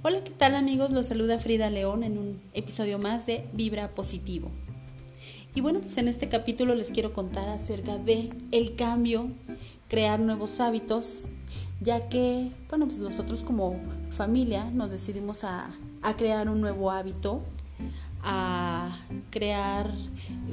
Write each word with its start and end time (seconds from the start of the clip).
Hola, 0.00 0.22
¿qué 0.22 0.30
tal 0.30 0.54
amigos? 0.54 0.92
Los 0.92 1.06
saluda 1.06 1.40
Frida 1.40 1.70
León 1.70 2.04
en 2.04 2.18
un 2.18 2.40
episodio 2.54 3.00
más 3.00 3.26
de 3.26 3.44
Vibra 3.52 3.88
Positivo. 3.88 4.48
Y 5.56 5.60
bueno, 5.60 5.80
pues 5.80 5.98
en 5.98 6.06
este 6.06 6.28
capítulo 6.28 6.76
les 6.76 6.92
quiero 6.92 7.12
contar 7.12 7.48
acerca 7.48 7.98
de 7.98 8.30
el 8.52 8.76
cambio, 8.76 9.28
crear 9.88 10.20
nuevos 10.20 10.60
hábitos, 10.60 11.24
ya 11.80 12.08
que, 12.08 12.48
bueno, 12.68 12.86
pues 12.86 13.00
nosotros 13.00 13.42
como 13.42 13.80
familia 14.10 14.70
nos 14.70 14.92
decidimos 14.92 15.42
a, 15.42 15.74
a 16.02 16.16
crear 16.16 16.48
un 16.48 16.60
nuevo 16.60 16.92
hábito, 16.92 17.42
a 18.22 19.00
crear 19.30 19.92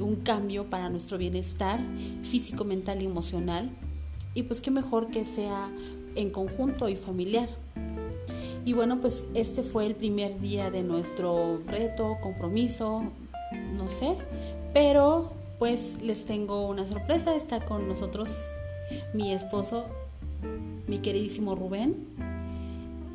un 0.00 0.16
cambio 0.16 0.68
para 0.68 0.90
nuestro 0.90 1.18
bienestar 1.18 1.78
físico, 2.24 2.64
mental 2.64 3.00
y 3.00 3.04
emocional. 3.04 3.70
Y 4.34 4.42
pues 4.42 4.60
qué 4.60 4.72
mejor 4.72 5.12
que 5.12 5.24
sea 5.24 5.70
en 6.16 6.30
conjunto 6.30 6.88
y 6.88 6.96
familiar. 6.96 7.48
Y 8.66 8.72
bueno, 8.72 9.00
pues 9.00 9.24
este 9.34 9.62
fue 9.62 9.86
el 9.86 9.94
primer 9.94 10.40
día 10.40 10.72
de 10.72 10.82
nuestro 10.82 11.60
reto, 11.68 12.18
compromiso, 12.20 13.04
no 13.76 13.88
sé, 13.88 14.16
pero 14.74 15.30
pues 15.60 16.02
les 16.02 16.24
tengo 16.24 16.66
una 16.66 16.84
sorpresa, 16.84 17.36
está 17.36 17.64
con 17.64 17.88
nosotros 17.88 18.50
mi 19.14 19.32
esposo, 19.32 19.86
mi 20.88 20.98
queridísimo 20.98 21.54
Rubén, 21.54 21.94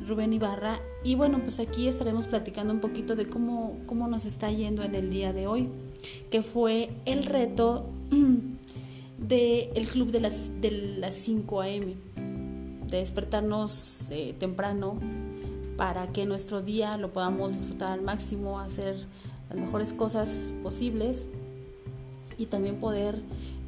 Rubén 0.08 0.32
Ibarra, 0.32 0.80
y 1.04 1.16
bueno, 1.16 1.38
pues 1.42 1.60
aquí 1.60 1.86
estaremos 1.86 2.28
platicando 2.28 2.72
un 2.72 2.80
poquito 2.80 3.14
de 3.14 3.26
cómo, 3.26 3.76
cómo 3.84 4.08
nos 4.08 4.24
está 4.24 4.50
yendo 4.50 4.82
en 4.82 4.94
el 4.94 5.10
día 5.10 5.34
de 5.34 5.46
hoy, 5.46 5.68
que 6.30 6.42
fue 6.42 6.88
el 7.04 7.26
reto 7.26 7.84
del 9.18 9.86
club 9.86 10.12
de 10.12 10.20
las, 10.20 10.62
de 10.62 10.70
las 10.70 11.12
5 11.12 11.60
a.m., 11.60 11.94
de 12.92 12.98
despertarnos 12.98 14.10
eh, 14.10 14.34
temprano 14.38 14.98
para 15.76 16.06
que 16.12 16.26
nuestro 16.26 16.62
día 16.62 16.96
lo 16.98 17.12
podamos 17.12 17.54
disfrutar 17.54 17.92
al 17.92 18.02
máximo, 18.02 18.60
hacer 18.60 18.96
las 19.48 19.58
mejores 19.58 19.92
cosas 19.92 20.52
posibles 20.62 21.28
y 22.38 22.46
también 22.46 22.76
poder 22.76 23.18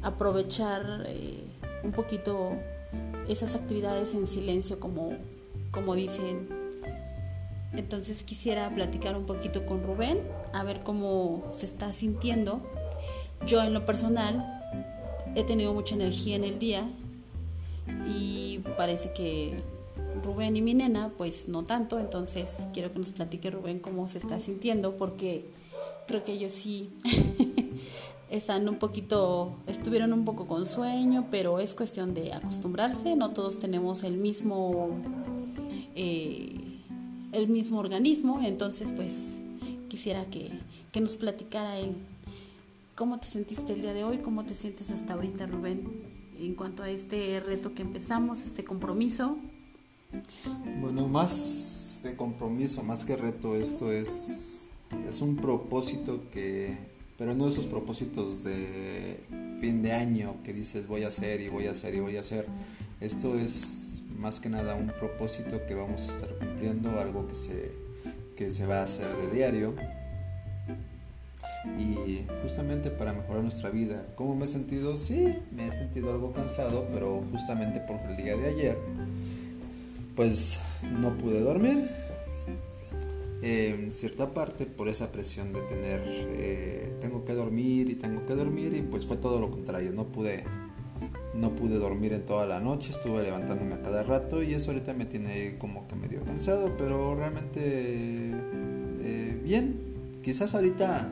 aprovechar 0.03 1.05
eh, 1.07 1.43
un 1.83 1.91
poquito 1.91 2.51
esas 3.27 3.55
actividades 3.55 4.13
en 4.13 4.27
silencio 4.27 4.79
como, 4.79 5.13
como 5.71 5.95
dicen. 5.95 6.47
Entonces 7.73 8.23
quisiera 8.23 8.73
platicar 8.73 9.17
un 9.17 9.25
poquito 9.25 9.65
con 9.65 9.83
Rubén, 9.83 10.19
a 10.53 10.63
ver 10.63 10.81
cómo 10.81 11.51
se 11.53 11.65
está 11.65 11.91
sintiendo. 11.91 12.61
Yo 13.45 13.61
en 13.63 13.73
lo 13.73 13.85
personal 13.85 14.61
he 15.35 15.43
tenido 15.43 15.73
mucha 15.73 15.95
energía 15.95 16.35
en 16.35 16.43
el 16.45 16.59
día 16.59 16.87
y 18.07 18.44
parece 18.77 19.13
que 19.13 19.61
Rubén 20.23 20.55
y 20.55 20.61
mi 20.61 20.73
nena, 20.73 21.11
pues 21.17 21.47
no 21.47 21.63
tanto, 21.63 21.99
entonces 21.99 22.67
quiero 22.73 22.91
que 22.91 22.99
nos 22.99 23.11
platique 23.11 23.51
Rubén 23.51 23.79
cómo 23.79 24.07
se 24.07 24.17
está 24.17 24.39
sintiendo, 24.39 24.95
porque 24.97 25.45
creo 26.07 26.23
que 26.23 26.33
ellos 26.33 26.51
sí 26.51 26.89
están 28.29 28.67
un 28.69 28.77
poquito, 28.77 29.55
estuvieron 29.67 30.13
un 30.13 30.25
poco 30.25 30.47
con 30.47 30.65
sueño, 30.65 31.27
pero 31.31 31.59
es 31.59 31.73
cuestión 31.73 32.13
de 32.13 32.33
acostumbrarse, 32.33 33.15
no 33.15 33.31
todos 33.31 33.59
tenemos 33.59 34.03
el 34.03 34.17
mismo, 34.17 34.89
eh, 35.95 36.79
el 37.31 37.47
mismo 37.47 37.79
organismo, 37.79 38.41
entonces 38.41 38.91
pues 38.91 39.37
quisiera 39.89 40.25
que, 40.25 40.51
que 40.91 41.01
nos 41.01 41.15
platicara 41.15 41.77
él. 41.77 41.93
Cómo 42.95 43.19
te 43.19 43.27
sentiste 43.27 43.73
el 43.73 43.81
día 43.81 43.93
de 43.93 44.05
hoy, 44.05 44.19
cómo 44.19 44.45
te 44.45 44.53
sientes 44.53 44.89
hasta 44.89 45.13
ahorita 45.13 45.45
Rubén 45.47 46.14
en 46.39 46.55
cuanto 46.55 46.83
a 46.83 46.89
este 46.89 47.39
reto 47.39 47.73
que 47.73 47.81
empezamos, 47.81 48.43
este 48.43 48.63
compromiso. 48.63 49.37
Bueno, 50.79 51.07
más 51.07 52.01
de 52.03 52.15
compromiso, 52.15 52.83
más 52.83 53.05
que 53.05 53.15
reto, 53.15 53.55
esto 53.55 53.91
es, 53.91 54.69
es 55.07 55.21
un 55.21 55.35
propósito 55.37 56.21
que, 56.31 56.77
pero 57.17 57.33
no 57.33 57.47
esos 57.47 57.67
propósitos 57.67 58.43
de 58.43 59.19
fin 59.59 59.81
de 59.81 59.91
año 59.93 60.35
que 60.43 60.53
dices 60.53 60.87
voy 60.87 61.03
a 61.03 61.07
hacer 61.07 61.41
y 61.41 61.49
voy 61.49 61.67
a 61.67 61.71
hacer 61.71 61.95
y 61.95 61.99
voy 61.99 62.17
a 62.17 62.19
hacer. 62.19 62.45
Esto 63.01 63.37
es 63.37 64.01
más 64.19 64.39
que 64.39 64.49
nada 64.49 64.75
un 64.75 64.91
propósito 64.99 65.65
que 65.67 65.73
vamos 65.73 66.07
a 66.07 66.11
estar 66.13 66.29
cumpliendo, 66.37 66.99
algo 66.99 67.27
que 67.27 67.35
se, 67.35 67.71
que 68.37 68.51
se 68.51 68.65
va 68.65 68.79
a 68.79 68.83
hacer 68.83 69.15
de 69.15 69.35
diario. 69.35 69.75
Y 71.77 72.25
justamente 72.41 72.89
para 72.89 73.13
mejorar 73.13 73.43
nuestra 73.43 73.69
vida. 73.69 74.05
¿Cómo 74.15 74.35
me 74.35 74.45
he 74.45 74.47
sentido? 74.47 74.97
Sí, 74.97 75.33
me 75.51 75.67
he 75.67 75.71
sentido 75.71 76.11
algo 76.11 76.31
cansado, 76.31 76.87
pero 76.93 77.21
justamente 77.31 77.79
por 77.81 77.99
el 78.09 78.17
día 78.17 78.35
de 78.35 78.47
ayer 78.47 78.77
pues 80.15 80.59
no 80.99 81.17
pude 81.17 81.41
dormir. 81.41 81.87
En 83.41 83.93
cierta 83.93 84.33
parte 84.33 84.65
por 84.65 84.87
esa 84.87 85.11
presión 85.11 85.53
de 85.53 85.61
tener, 85.61 86.01
eh, 86.05 86.97
tengo 87.01 87.25
que 87.25 87.33
dormir 87.33 87.89
y 87.89 87.95
tengo 87.95 88.25
que 88.25 88.33
dormir 88.33 88.73
y 88.73 88.81
pues 88.81 89.05
fue 89.05 89.17
todo 89.17 89.39
lo 89.39 89.51
contrario, 89.51 89.91
no 89.91 90.05
pude, 90.05 90.45
no 91.35 91.53
pude 91.53 91.77
dormir 91.77 92.13
en 92.13 92.25
toda 92.25 92.47
la 92.47 92.59
noche, 92.59 92.89
estuve 92.89 93.21
levantándome 93.21 93.75
a 93.75 93.81
cada 93.81 94.01
rato 94.01 94.41
y 94.41 94.55
eso 94.55 94.71
ahorita 94.71 94.93
me 94.93 95.05
tiene 95.05 95.57
como 95.59 95.87
que 95.87 95.95
medio 95.95 96.23
cansado, 96.23 96.75
pero 96.75 97.13
realmente 97.15 98.31
eh, 99.01 99.39
bien, 99.43 99.79
quizás 100.23 100.55
ahorita 100.55 101.07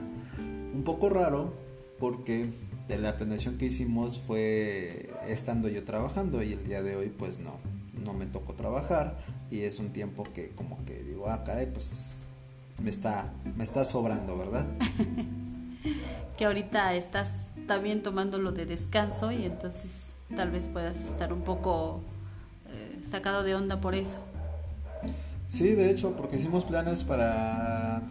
un 0.74 0.84
poco 0.84 1.10
raro 1.10 1.54
porque 2.00 2.50
de 2.88 2.98
la 2.98 3.18
planeación 3.18 3.58
que 3.58 3.66
hicimos 3.66 4.20
fue 4.20 5.10
estando 5.28 5.70
yo 5.70 5.84
trabajando 5.84 6.44
y 6.44 6.54
el 6.54 6.66
día 6.66 6.82
de 6.82 6.96
hoy 6.96 7.10
pues 7.10 7.40
no, 7.40 7.54
no 8.04 8.14
me 8.14 8.26
tocó 8.26 8.54
trabajar 8.54 9.18
y 9.50 9.62
es 9.62 9.80
un 9.80 9.90
tiempo 9.92 10.24
que 10.34 10.50
como 10.50 10.84
que 10.86 11.04
digo, 11.04 11.30
ah, 11.30 11.44
caray, 11.44 11.68
pues 11.68 12.24
me 12.80 12.90
está, 12.90 13.32
me 13.56 13.64
está 13.64 13.84
sobrando, 13.86 14.38
¿verdad? 14.38 14.66
que 16.38 16.46
ahorita 16.46 16.94
estás 16.96 17.30
también 17.68 18.02
tomándolo 18.02 18.52
de 18.52 18.66
descanso 18.66 19.32
y 19.32 19.46
entonces 19.46 19.92
tal 20.36 20.52
vez 20.52 20.66
puedas 20.66 20.98
estar 20.98 21.32
un 21.32 21.42
poco 21.42 22.02
eh, 22.70 23.02
sacado 23.10 23.44
de 23.44 23.56
onda 23.56 23.80
por 23.80 23.96
eso. 23.96 24.18
Sí, 25.48 25.76
de 25.76 25.92
hecho, 25.92 26.16
porque 26.16 26.38
hicimos 26.38 26.66
planes 26.66 27.04
para, 27.04 28.02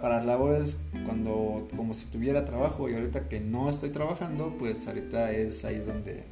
para 0.00 0.22
labores 0.22 0.78
cuando 1.04 1.66
como 1.76 1.94
si 1.94 2.06
tuviera 2.06 2.44
trabajo 2.44 2.88
y 2.88 2.94
ahorita 2.94 3.28
que 3.28 3.40
no 3.40 3.68
estoy 3.68 3.90
trabajando, 3.90 4.54
pues 4.58 4.86
ahorita 4.86 5.32
es 5.32 5.64
ahí 5.64 5.78
donde 5.78 6.24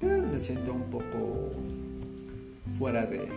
pues, 0.00 0.22
me 0.24 0.38
siento 0.38 0.72
un 0.72 0.84
poco 0.84 1.50
fuera 2.78 3.06
de 3.06 3.28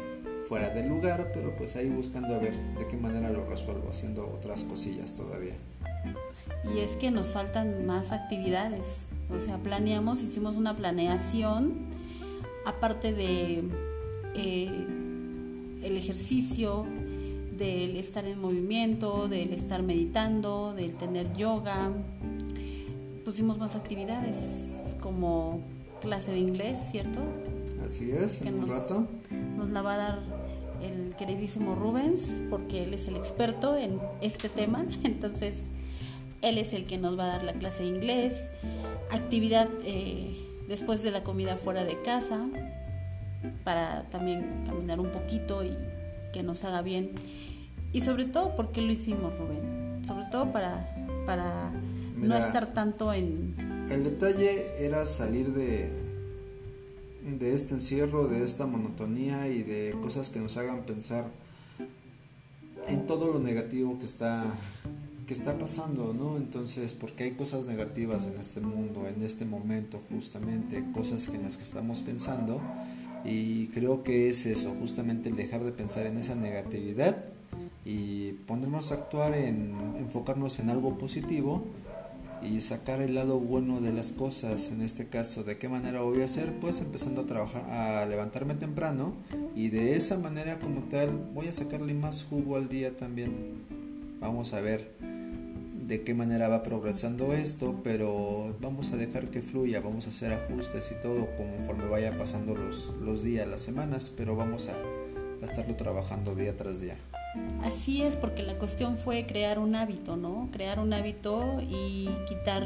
fuera 0.48 0.70
del 0.70 0.88
lugar, 0.88 1.32
pero 1.34 1.56
pues 1.58 1.76
ahí 1.76 1.90
buscando 1.90 2.34
a 2.34 2.40
ver 2.40 2.54
de 2.78 2.88
qué 2.88 2.96
manera 2.96 3.30
lo 3.30 3.46
resuelvo, 3.46 3.90
haciendo 3.90 4.28
otras 4.28 4.64
cosillas 4.64 5.14
todavía. 5.14 5.56
Y 6.74 6.80
es 6.80 6.92
que 6.92 7.12
nos 7.12 7.32
faltan 7.32 7.86
más 7.86 8.12
actividades, 8.12 9.08
o 9.34 9.40
sea, 9.40 9.58
planeamos, 9.58 10.22
hicimos 10.22 10.56
una 10.56 10.76
planeación, 10.76 11.74
aparte 12.66 13.14
de 13.14 13.64
eh, 14.36 14.88
el 15.84 15.98
ejercicio, 15.98 16.86
del 17.58 17.98
estar 17.98 18.26
en 18.26 18.40
movimiento, 18.40 19.28
del 19.28 19.54
estar 19.54 19.82
meditando, 19.84 20.74
del 20.74 20.96
tener 20.96 21.36
yoga, 21.36 21.92
pusimos 23.26 23.58
más 23.58 23.76
actividades 23.76 24.96
como 25.02 25.62
clase 26.02 26.32
de 26.32 26.40
inglés, 26.40 26.78
¿cierto? 26.92 27.20
Así 27.86 28.12
es, 28.12 28.42
en 28.42 28.60
un 28.60 28.70
rato. 28.70 29.08
Nos 29.58 29.70
la 29.70 29.82
va 29.82 29.96
a 29.96 29.98
dar 29.98 30.20
el 30.82 31.16
queridísimo 31.16 31.76
Rubens, 31.76 32.42
porque 32.50 32.84
él 32.84 32.94
es 32.94 33.08
el 33.08 33.16
experto 33.16 33.76
en 33.76 34.00
este 34.22 34.50
tema. 34.50 34.86
Entonces, 35.04 35.56
él 36.42 36.58
es 36.58 36.74
el 36.74 36.86
que 36.86 36.98
nos 36.98 37.18
va 37.18 37.26
a 37.26 37.28
dar 37.28 37.44
la 37.44 37.54
clase 37.54 37.84
de 37.84 37.90
inglés. 37.90 38.50
Actividad 39.12 39.68
eh, 39.84 40.38
después 40.68 41.04
de 41.04 41.12
la 41.12 41.24
comida 41.24 41.58
fuera 41.58 41.84
de 41.84 42.02
casa, 42.02 42.48
para 43.64 44.04
también 44.10 44.64
caminar 44.66 45.00
un 45.00 45.12
poquito 45.12 45.64
y 45.64 45.72
que 46.34 46.44
nos 46.44 46.64
haga 46.64 46.82
bien. 46.82 47.12
Y 47.94 48.02
sobre 48.02 48.26
todo, 48.26 48.56
¿por 48.56 48.72
qué 48.72 48.82
lo 48.82 48.92
hicimos, 48.92 49.38
Rubén? 49.38 50.06
Sobre 50.06 50.26
todo 50.26 50.52
para, 50.52 50.94
para 51.26 51.72
no 52.16 52.36
estar 52.36 52.74
tanto 52.74 53.14
en... 53.14 53.56
El 53.90 54.04
detalle 54.04 54.86
era 54.86 55.06
salir 55.06 55.54
de, 55.54 55.90
de 57.40 57.54
este 57.54 57.76
encierro, 57.76 58.28
de 58.28 58.44
esta 58.44 58.66
monotonía 58.66 59.48
y 59.48 59.64
de 59.64 59.96
cosas 60.02 60.30
que 60.30 60.40
nos 60.40 60.58
hagan 60.58 60.84
pensar 60.84 61.26
en 62.88 63.06
todo 63.06 63.32
lo 63.32 63.40
negativo 63.40 63.98
que 64.00 64.06
está 64.06 64.44
que 65.28 65.34
está 65.34 65.60
pasando, 65.60 66.14
¿no? 66.14 66.38
Entonces, 66.38 66.94
porque 66.94 67.26
hay 67.26 67.32
cosas 67.32 67.68
negativas 67.68 68.28
en 68.28 68.40
este 68.40 68.62
mundo, 68.62 69.06
en 69.08 69.22
este 69.22 69.44
momento, 69.44 70.00
justamente, 70.10 70.86
cosas 70.94 71.28
en 71.28 71.44
las 71.44 71.58
que 71.58 71.64
estamos 71.64 72.00
pensando, 72.00 72.62
y 73.26 73.68
creo 73.68 74.04
que 74.04 74.30
es 74.30 74.46
eso, 74.46 74.74
justamente 74.80 75.28
el 75.28 75.36
dejar 75.36 75.66
de 75.66 75.74
pensar 75.74 76.06
en 76.06 76.18
esa 76.18 76.34
negatividad 76.34 77.26
y 77.90 78.34
ponernos 78.48 78.92
a 78.92 78.96
actuar 78.96 79.34
en 79.34 79.74
enfocarnos 79.98 80.60
en 80.60 80.70
algo 80.70 80.98
positivo 80.98 81.64
y 82.44 82.60
sacar 82.60 83.02
el 83.02 83.16
lado 83.16 83.40
bueno 83.40 83.80
de 83.80 83.94
las 83.94 84.12
cosas. 84.12 84.72
En 84.72 84.82
este 84.82 85.08
caso, 85.08 85.46
¿de 85.46 85.58
qué 85.58 85.70
manera 85.70 86.02
voy 86.02 86.22
a 86.22 86.26
hacer? 86.26 86.52
Pues 86.60 86.82
empezando 86.82 87.22
a 87.22 87.26
trabajar, 87.26 87.64
a 87.70 88.06
levantarme 88.06 88.56
temprano 88.56 89.14
y 89.56 89.70
de 89.70 89.96
esa 89.96 90.20
manera 90.20 90.60
como 90.60 90.82
tal 90.82 91.18
voy 91.34 91.48
a 91.48 91.54
sacarle 91.54 91.94
más 91.94 92.26
jugo 92.26 92.58
al 92.58 92.68
día 92.68 92.98
también. 92.98 93.32
Vamos 94.20 94.54
a 94.54 94.60
ver 94.60 94.92
de 95.88 96.04
qué 96.04 96.14
manera 96.14 96.50
va 96.50 96.64
progresando 96.64 97.32
esto, 97.32 97.80
pero 97.86 98.54
vamos 98.60 98.92
a 98.92 98.98
dejar 98.98 99.30
que 99.30 99.42
fluya, 99.42 99.80
vamos 99.80 100.08
a 100.08 100.10
hacer 100.10 100.34
ajustes 100.34 100.92
y 100.92 101.02
todo 101.02 101.26
conforme 101.38 101.86
vaya 101.86 102.18
pasando 102.18 102.54
los, 102.54 102.96
los 103.02 103.24
días, 103.24 103.48
las 103.48 103.62
semanas, 103.62 104.12
pero 104.16 104.36
vamos 104.36 104.68
a, 104.68 104.74
a 105.42 105.46
estarlo 105.46 105.78
trabajando 105.78 106.36
día 106.36 106.58
tras 106.58 106.82
día. 106.82 106.98
Así 107.64 108.02
es, 108.04 108.16
porque 108.16 108.44
la 108.44 108.54
cuestión 108.54 108.98
fue 108.98 109.26
crear 109.26 109.60
un 109.60 109.76
hábito, 109.76 110.16
¿no? 110.16 110.48
Crear 110.52 110.80
un 110.80 110.94
hábito 110.94 111.62
y 111.62 112.08
quitar 112.28 112.64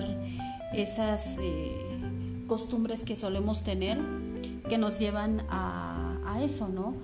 esas 0.73 1.37
eh, 1.41 1.71
costumbres 2.47 3.03
que 3.03 3.15
solemos 3.15 3.63
tener 3.63 3.97
que 4.69 4.77
nos 4.77 4.99
llevan 4.99 5.41
a, 5.49 6.37
eso, 6.43 6.67
¿no? 6.67 6.95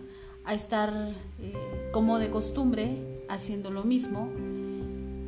A 0.45 0.53
estar 0.53 0.93
eh, 1.41 1.53
como 1.91 2.17
de 2.17 2.29
costumbre 2.29 2.97
haciendo 3.29 3.71
lo 3.71 3.83
mismo, 3.83 4.29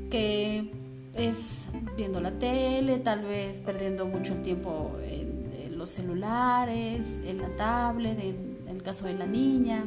que 0.10 0.72
es 1.16 1.66
viendo 1.98 2.22
la 2.22 2.32
tele, 2.32 3.00
tal 3.00 3.24
vez 3.24 3.60
perdiendo 3.60 4.06
mucho 4.06 4.34
el 4.34 4.42
tiempo 4.42 4.96
en, 5.04 5.52
en 5.66 5.78
los 5.78 5.90
celulares, 5.90 7.22
en 7.26 7.40
la 7.40 7.50
tablet, 7.56 8.20
en 8.20 8.68
el 8.70 8.82
caso 8.82 9.06
de 9.06 9.16
la 9.16 9.26
niña 9.26 9.84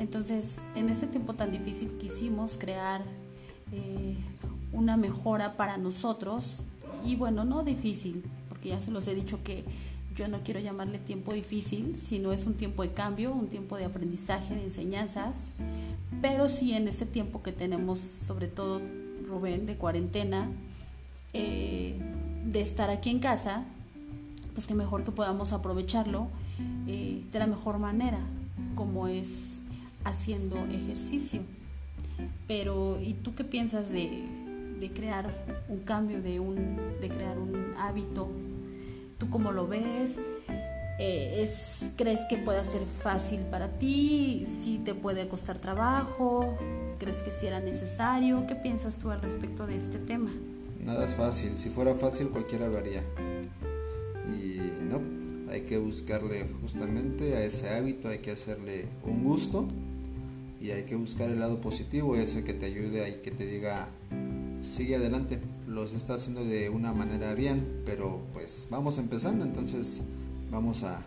entonces, 0.00 0.60
en 0.74 0.88
este 0.88 1.06
tiempo 1.06 1.34
tan 1.34 1.52
difícil 1.52 1.90
quisimos 1.98 2.56
crear 2.56 3.02
eh, 3.70 4.16
una 4.72 4.96
mejora 4.96 5.58
para 5.58 5.76
nosotros. 5.76 6.60
Y 7.04 7.16
bueno, 7.16 7.44
no 7.44 7.62
difícil, 7.64 8.24
porque 8.48 8.70
ya 8.70 8.80
se 8.80 8.90
los 8.90 9.06
he 9.08 9.14
dicho 9.14 9.42
que 9.44 9.62
yo 10.16 10.26
no 10.26 10.40
quiero 10.42 10.58
llamarle 10.58 10.98
tiempo 10.98 11.34
difícil, 11.34 11.98
sino 12.00 12.32
es 12.32 12.46
un 12.46 12.54
tiempo 12.54 12.82
de 12.82 12.92
cambio, 12.92 13.32
un 13.32 13.48
tiempo 13.48 13.76
de 13.76 13.84
aprendizaje, 13.84 14.54
de 14.54 14.64
enseñanzas, 14.64 15.48
pero 16.22 16.48
sí 16.48 16.72
en 16.72 16.88
este 16.88 17.04
tiempo 17.04 17.42
que 17.42 17.52
tenemos, 17.52 18.00
sobre 18.00 18.48
todo 18.48 18.80
Rubén, 19.28 19.66
de 19.66 19.76
cuarentena, 19.76 20.50
eh, 21.34 22.00
de 22.46 22.60
estar 22.62 22.88
aquí 22.88 23.10
en 23.10 23.18
casa, 23.18 23.64
pues 24.54 24.66
que 24.66 24.74
mejor 24.74 25.04
que 25.04 25.12
podamos 25.12 25.52
aprovecharlo 25.52 26.28
eh, 26.86 27.22
de 27.30 27.38
la 27.38 27.46
mejor 27.46 27.78
manera, 27.78 28.18
como 28.74 29.06
es 29.06 29.59
haciendo 30.04 30.56
ejercicio. 30.66 31.40
Pero, 32.46 33.00
¿y 33.00 33.14
tú 33.14 33.34
qué 33.34 33.44
piensas 33.44 33.90
de, 33.90 34.24
de 34.78 34.90
crear 34.90 35.32
un 35.68 35.80
cambio, 35.80 36.20
de, 36.20 36.40
un, 36.40 36.78
de 37.00 37.08
crear 37.08 37.38
un 37.38 37.74
hábito? 37.78 38.28
¿Tú 39.18 39.30
cómo 39.30 39.52
lo 39.52 39.68
ves? 39.68 40.18
Eh, 40.98 41.42
es, 41.42 41.92
¿Crees 41.96 42.20
que 42.28 42.36
pueda 42.36 42.62
ser 42.64 42.82
fácil 42.84 43.40
para 43.50 43.78
ti? 43.78 44.44
¿Si 44.46 44.78
te 44.78 44.94
puede 44.94 45.28
costar 45.28 45.58
trabajo? 45.58 46.58
¿Crees 46.98 47.18
que 47.18 47.30
si 47.30 47.46
era 47.46 47.60
necesario? 47.60 48.46
¿Qué 48.46 48.54
piensas 48.54 48.98
tú 48.98 49.10
al 49.10 49.22
respecto 49.22 49.66
de 49.66 49.76
este 49.76 49.98
tema? 49.98 50.30
Nada 50.84 51.04
es 51.04 51.14
fácil. 51.14 51.54
Si 51.54 51.70
fuera 51.70 51.94
fácil, 51.94 52.28
cualquiera 52.28 52.68
lo 52.68 52.78
haría. 52.78 53.02
Y 54.28 54.60
no, 54.82 55.00
hay 55.50 55.62
que 55.62 55.78
buscarle 55.78 56.46
justamente 56.60 57.36
a 57.36 57.44
ese 57.44 57.70
hábito, 57.70 58.08
hay 58.08 58.18
que 58.18 58.32
hacerle 58.32 58.86
un 59.04 59.24
gusto 59.24 59.66
y 60.60 60.72
hay 60.72 60.84
que 60.84 60.94
buscar 60.94 61.30
el 61.30 61.40
lado 61.40 61.60
positivo, 61.60 62.16
ese 62.16 62.44
que 62.44 62.52
te 62.52 62.66
ayude 62.66 63.08
y 63.08 63.22
que 63.22 63.30
te 63.30 63.46
diga, 63.46 63.88
sigue 64.60 64.96
adelante, 64.96 65.38
los 65.66 65.94
está 65.94 66.14
haciendo 66.14 66.44
de 66.44 66.68
una 66.68 66.92
manera 66.92 67.34
bien, 67.34 67.82
pero 67.86 68.20
pues 68.34 68.66
vamos 68.70 68.98
empezando, 68.98 69.44
entonces 69.44 70.08
vamos 70.50 70.84
a, 70.84 71.02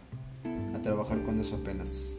a 0.74 0.82
trabajar 0.82 1.22
con 1.22 1.40
eso 1.40 1.58
apenas. 1.58 2.14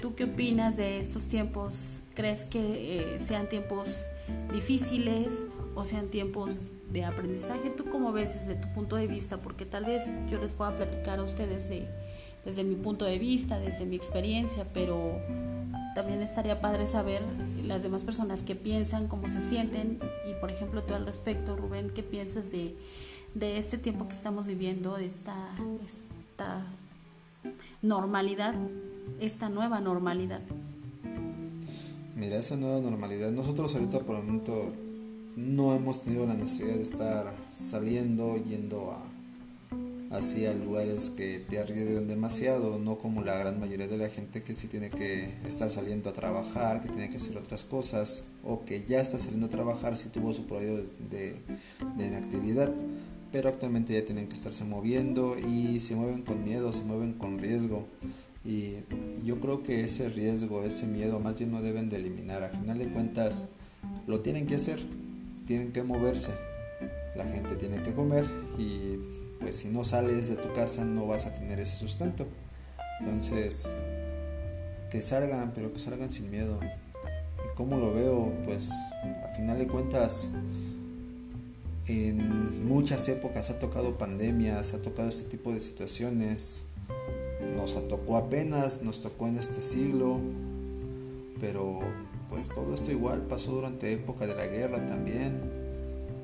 ¿Tú 0.00 0.14
qué 0.14 0.24
opinas 0.24 0.76
de 0.76 0.98
estos 0.98 1.28
tiempos? 1.28 2.00
¿Crees 2.14 2.42
que 2.42 3.14
eh, 3.14 3.18
sean 3.18 3.48
tiempos 3.48 4.02
difíciles 4.52 5.28
o 5.74 5.84
sean 5.84 6.08
tiempos 6.08 6.56
de 6.92 7.04
aprendizaje? 7.04 7.70
¿Tú 7.70 7.88
cómo 7.90 8.12
ves 8.12 8.34
desde 8.34 8.56
tu 8.60 8.68
punto 8.74 8.96
de 8.96 9.06
vista? 9.06 9.38
Porque 9.40 9.64
tal 9.64 9.86
vez 9.86 10.02
yo 10.30 10.38
les 10.40 10.52
pueda 10.52 10.76
platicar 10.76 11.20
a 11.20 11.22
ustedes 11.22 11.68
de, 11.70 11.86
desde 12.44 12.64
mi 12.64 12.74
punto 12.74 13.04
de 13.04 13.18
vista, 13.18 13.58
desde 13.58 13.86
mi 13.86 13.96
experiencia, 13.96 14.66
pero 14.74 15.22
también 15.94 16.20
estaría 16.20 16.60
padre 16.60 16.86
saber 16.86 17.22
las 17.66 17.82
demás 17.82 18.02
personas 18.02 18.42
qué 18.42 18.54
piensan, 18.54 19.08
cómo 19.08 19.28
se 19.28 19.40
sienten 19.40 19.98
y 20.28 20.34
por 20.40 20.50
ejemplo 20.50 20.82
tú 20.82 20.94
al 20.94 21.06
respecto, 21.06 21.56
Rubén, 21.56 21.90
qué 21.90 22.02
piensas 22.02 22.50
de, 22.50 22.76
de 23.34 23.58
este 23.58 23.78
tiempo 23.78 24.08
que 24.08 24.14
estamos 24.14 24.46
viviendo, 24.46 24.96
de 24.96 25.06
esta, 25.06 25.34
esta 25.86 26.62
normalidad, 27.82 28.54
esta 29.20 29.48
nueva 29.48 29.80
normalidad. 29.80 30.40
Mira, 32.16 32.36
esa 32.36 32.56
nueva 32.56 32.80
normalidad, 32.80 33.30
nosotros 33.30 33.74
ahorita 33.74 34.00
por 34.00 34.16
el 34.16 34.22
momento 34.22 34.72
no 35.36 35.74
hemos 35.74 36.02
tenido 36.02 36.26
la 36.26 36.34
necesidad 36.34 36.74
de 36.74 36.82
estar 36.82 37.34
saliendo, 37.52 38.36
yendo 38.36 38.92
a 38.92 39.13
hacia 40.16 40.54
lugares 40.54 41.10
que 41.10 41.40
te 41.40 41.58
arriesgan 41.58 42.06
demasiado, 42.06 42.78
no 42.78 42.98
como 42.98 43.22
la 43.22 43.36
gran 43.36 43.58
mayoría 43.58 43.88
de 43.88 43.98
la 43.98 44.08
gente 44.08 44.42
que 44.42 44.54
sí 44.54 44.68
tiene 44.68 44.88
que 44.88 45.24
estar 45.46 45.70
saliendo 45.70 46.08
a 46.10 46.12
trabajar, 46.12 46.80
que 46.80 46.88
tiene 46.88 47.10
que 47.10 47.16
hacer 47.16 47.36
otras 47.36 47.64
cosas, 47.64 48.26
o 48.44 48.64
que 48.64 48.84
ya 48.84 49.00
está 49.00 49.18
saliendo 49.18 49.46
a 49.46 49.50
trabajar 49.50 49.96
si 49.96 50.10
tuvo 50.10 50.32
su 50.32 50.46
periodo 50.46 50.82
de, 51.10 51.34
de 51.96 52.06
inactividad, 52.06 52.72
pero 53.32 53.48
actualmente 53.48 53.92
ya 53.92 54.04
tienen 54.04 54.28
que 54.28 54.34
estarse 54.34 54.64
moviendo 54.64 55.36
y 55.38 55.80
se 55.80 55.96
mueven 55.96 56.22
con 56.22 56.44
miedo, 56.44 56.72
se 56.72 56.82
mueven 56.82 57.14
con 57.14 57.38
riesgo. 57.38 57.84
Y 58.44 58.74
yo 59.24 59.40
creo 59.40 59.62
que 59.62 59.82
ese 59.82 60.08
riesgo, 60.08 60.64
ese 60.64 60.86
miedo, 60.86 61.18
más 61.18 61.36
bien 61.36 61.50
no 61.50 61.60
deben 61.62 61.88
de 61.88 61.96
eliminar. 61.96 62.44
A 62.44 62.50
final 62.50 62.78
de 62.78 62.88
cuentas, 62.88 63.48
lo 64.06 64.20
tienen 64.20 64.46
que 64.46 64.56
hacer, 64.56 64.78
tienen 65.46 65.72
que 65.72 65.82
moverse. 65.82 66.32
La 67.16 67.24
gente 67.24 67.56
tiene 67.56 67.80
que 67.82 67.92
comer 67.92 68.26
y 68.58 68.98
pues 69.44 69.56
si 69.56 69.68
no 69.68 69.84
sales 69.84 70.30
de 70.30 70.36
tu 70.36 70.54
casa 70.54 70.86
no 70.86 71.06
vas 71.06 71.26
a 71.26 71.34
tener 71.34 71.60
ese 71.60 71.76
sustento. 71.76 72.26
Entonces, 73.00 73.74
que 74.90 75.02
salgan, 75.02 75.52
pero 75.54 75.70
que 75.70 75.78
salgan 75.78 76.08
sin 76.08 76.30
miedo. 76.30 76.58
¿Y 76.62 77.54
cómo 77.54 77.76
lo 77.76 77.92
veo? 77.92 78.32
Pues 78.46 78.72
a 79.22 79.34
final 79.36 79.58
de 79.58 79.66
cuentas, 79.66 80.30
en 81.88 82.66
muchas 82.66 83.06
épocas 83.10 83.50
ha 83.50 83.58
tocado 83.58 83.98
pandemias, 83.98 84.72
ha 84.72 84.80
tocado 84.80 85.10
este 85.10 85.24
tipo 85.24 85.52
de 85.52 85.60
situaciones. 85.60 86.64
Nos 87.54 87.74
tocó 87.88 88.16
apenas, 88.16 88.82
nos 88.82 89.02
tocó 89.02 89.28
en 89.28 89.36
este 89.36 89.60
siglo, 89.60 90.20
pero 91.38 91.80
pues 92.30 92.48
todo 92.48 92.72
esto 92.72 92.90
igual 92.90 93.20
pasó 93.28 93.52
durante 93.52 93.92
época 93.92 94.26
de 94.26 94.34
la 94.34 94.46
guerra 94.46 94.86
también 94.86 95.63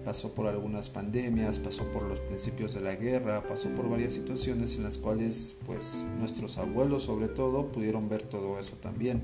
pasó 0.05 0.33
por 0.35 0.47
algunas 0.47 0.89
pandemias, 0.89 1.59
pasó 1.59 1.85
por 1.93 2.03
los 2.03 2.21
principios 2.21 2.75
de 2.75 2.81
la 2.81 2.95
guerra, 2.97 3.47
pasó 3.47 3.69
por 3.71 3.89
varias 3.89 4.13
situaciones 4.13 4.77
en 4.77 4.85
las 4.85 4.99
cuales 4.99 5.57
pues 5.67 6.05
nuestros 6.19 6.59
abuelos 6.59 7.05
sobre 7.05 7.29
todo 7.29 7.71
pudieron 7.73 8.09
ver 8.09 8.23
todo 8.23 8.59
eso 8.59 8.77
también. 8.77 9.23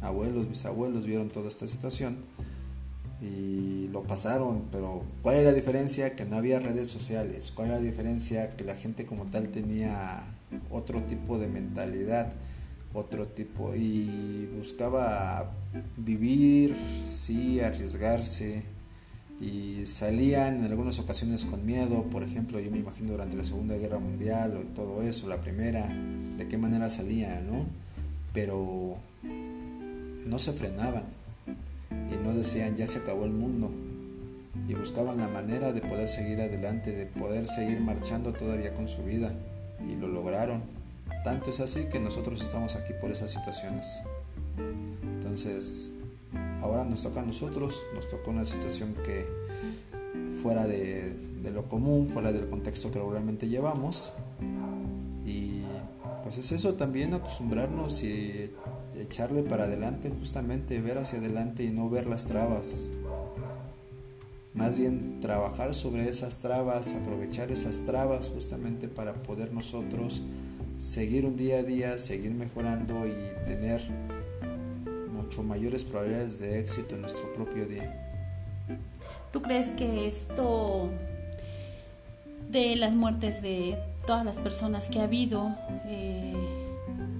Abuelos, 0.00 0.48
bisabuelos 0.48 1.06
vieron 1.06 1.28
toda 1.28 1.48
esta 1.48 1.66
situación 1.66 2.18
y 3.20 3.88
lo 3.92 4.02
pasaron, 4.02 4.64
pero 4.70 5.02
¿cuál 5.22 5.36
era 5.36 5.50
la 5.50 5.56
diferencia? 5.56 6.16
Que 6.16 6.24
no 6.24 6.36
había 6.36 6.60
redes 6.60 6.88
sociales, 6.88 7.52
¿cuál 7.54 7.68
era 7.68 7.78
la 7.78 7.84
diferencia? 7.84 8.56
Que 8.56 8.64
la 8.64 8.74
gente 8.74 9.06
como 9.06 9.26
tal 9.26 9.48
tenía 9.48 10.24
otro 10.70 11.02
tipo 11.02 11.38
de 11.38 11.48
mentalidad, 11.48 12.32
otro 12.92 13.26
tipo 13.26 13.74
y 13.74 14.48
buscaba 14.56 15.52
vivir, 15.96 16.76
sí, 17.08 17.60
arriesgarse, 17.60 18.64
y 19.40 19.84
salían 19.84 20.58
en 20.58 20.64
algunas 20.64 20.98
ocasiones 20.98 21.44
con 21.44 21.64
miedo, 21.66 22.04
por 22.04 22.22
ejemplo, 22.22 22.58
yo 22.58 22.70
me 22.70 22.78
imagino 22.78 23.12
durante 23.12 23.36
la 23.36 23.44
Segunda 23.44 23.76
Guerra 23.76 23.98
Mundial 23.98 24.56
o 24.56 24.60
todo 24.74 25.02
eso, 25.02 25.28
la 25.28 25.40
primera, 25.40 25.86
de 26.38 26.48
qué 26.48 26.56
manera 26.56 26.88
salían, 26.88 27.46
¿no? 27.46 27.66
Pero 28.32 28.96
no 30.26 30.38
se 30.38 30.52
frenaban 30.52 31.04
y 31.90 32.24
no 32.24 32.34
decían 32.34 32.76
ya 32.76 32.86
se 32.86 32.98
acabó 32.98 33.24
el 33.24 33.32
mundo 33.32 33.70
y 34.68 34.74
buscaban 34.74 35.18
la 35.18 35.28
manera 35.28 35.72
de 35.72 35.80
poder 35.80 36.08
seguir 36.08 36.40
adelante, 36.40 36.92
de 36.92 37.06
poder 37.06 37.46
seguir 37.46 37.80
marchando 37.80 38.32
todavía 38.32 38.74
con 38.74 38.88
su 38.88 39.02
vida 39.04 39.32
y 39.86 39.96
lo 39.96 40.08
lograron. 40.08 40.62
Tanto 41.24 41.50
es 41.50 41.60
así 41.60 41.84
que 41.90 42.00
nosotros 42.00 42.40
estamos 42.40 42.74
aquí 42.74 42.92
por 43.00 43.10
esas 43.10 43.30
situaciones. 43.30 44.02
Entonces, 45.02 45.92
Ahora 46.60 46.84
nos 46.84 47.02
toca 47.02 47.20
a 47.20 47.24
nosotros, 47.24 47.82
nos 47.94 48.08
tocó 48.08 48.30
una 48.30 48.44
situación 48.44 48.94
que 49.04 49.26
fuera 50.42 50.66
de, 50.66 51.14
lo 51.52 51.68
común, 51.68 52.08
fuera 52.08 52.32
del 52.32 52.48
contexto 52.48 52.90
que 52.90 52.98
regularmente 52.98 53.48
llevamos. 53.48 54.14
Y 55.24 55.62
pues 56.22 56.38
es 56.38 56.52
eso 56.52 56.74
también, 56.74 57.14
acostumbrarnos 57.14 58.02
y 58.02 58.50
echarle 58.96 59.42
para 59.42 59.64
adelante, 59.64 60.10
justamente 60.18 60.80
ver 60.80 60.98
hacia 60.98 61.18
adelante 61.18 61.64
y 61.64 61.70
no 61.70 61.88
ver 61.88 62.06
las 62.06 62.26
trabas. 62.26 62.90
más 64.54 64.78
bien 64.78 65.20
trabajar 65.20 65.74
sobre 65.74 66.08
esas 66.08 66.38
trabas, 66.38 66.94
aprovechar 66.94 67.50
esas 67.50 67.84
trabas 67.84 68.30
justamente 68.32 68.88
para 68.88 69.12
poder 69.14 69.52
nosotros 69.52 70.22
seguir 70.78 71.26
un 71.26 71.36
día 71.36 71.58
a 71.58 71.62
día, 71.62 71.98
seguir 71.98 72.32
mejorando 72.32 73.06
y 73.06 73.14
tener 73.44 73.82
mucho 75.26 75.42
mayores 75.42 75.84
probabilidades 75.84 76.38
de 76.38 76.60
éxito 76.60 76.94
en 76.94 77.02
nuestro 77.02 77.32
propio 77.34 77.66
día. 77.66 77.92
¿Tú 79.32 79.42
crees 79.42 79.72
que 79.72 80.06
esto 80.06 80.88
de 82.48 82.76
las 82.76 82.94
muertes 82.94 83.42
de 83.42 83.76
todas 84.06 84.24
las 84.24 84.40
personas 84.40 84.88
que 84.88 85.00
ha 85.00 85.04
habido, 85.04 85.54
eh, 85.86 86.32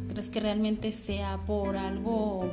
crees 0.08 0.28
que 0.28 0.40
realmente 0.40 0.92
sea 0.92 1.38
por 1.46 1.76
algo 1.76 2.48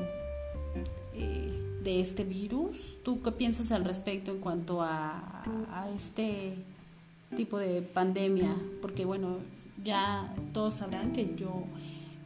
de 1.84 2.00
este 2.00 2.24
virus. 2.24 2.98
¿Tú 3.04 3.22
qué 3.22 3.32
piensas 3.32 3.72
al 3.72 3.84
respecto 3.84 4.32
en 4.32 4.40
cuanto 4.40 4.82
a, 4.82 5.44
este 5.96 6.56
tipo 7.36 7.58
de 7.58 7.82
pandemia? 7.82 8.56
Porque 8.82 9.06
bueno, 9.06 9.38
ya 9.84 10.34
todos 10.54 10.76
sabrán 10.76 11.12
que 11.12 11.36
yo, 11.36 11.64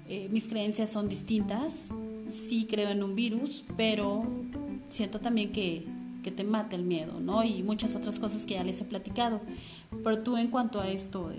eh, 0.07 0.29
mis 0.31 0.47
creencias 0.47 0.91
son 0.91 1.09
distintas. 1.09 1.89
Sí 2.29 2.67
creo 2.69 2.89
en 2.89 3.03
un 3.03 3.15
virus, 3.15 3.63
pero 3.75 4.25
siento 4.87 5.19
también 5.19 5.51
que, 5.51 5.85
que 6.23 6.31
te 6.31 6.43
mata 6.43 6.75
el 6.75 6.83
miedo, 6.83 7.19
¿no? 7.19 7.43
Y 7.43 7.63
muchas 7.63 7.95
otras 7.95 8.19
cosas 8.19 8.43
que 8.45 8.55
ya 8.55 8.63
les 8.63 8.81
he 8.81 8.85
platicado. 8.85 9.41
Pero 10.03 10.19
tú 10.19 10.37
en 10.37 10.49
cuanto 10.49 10.81
a 10.81 10.89
esto, 10.89 11.31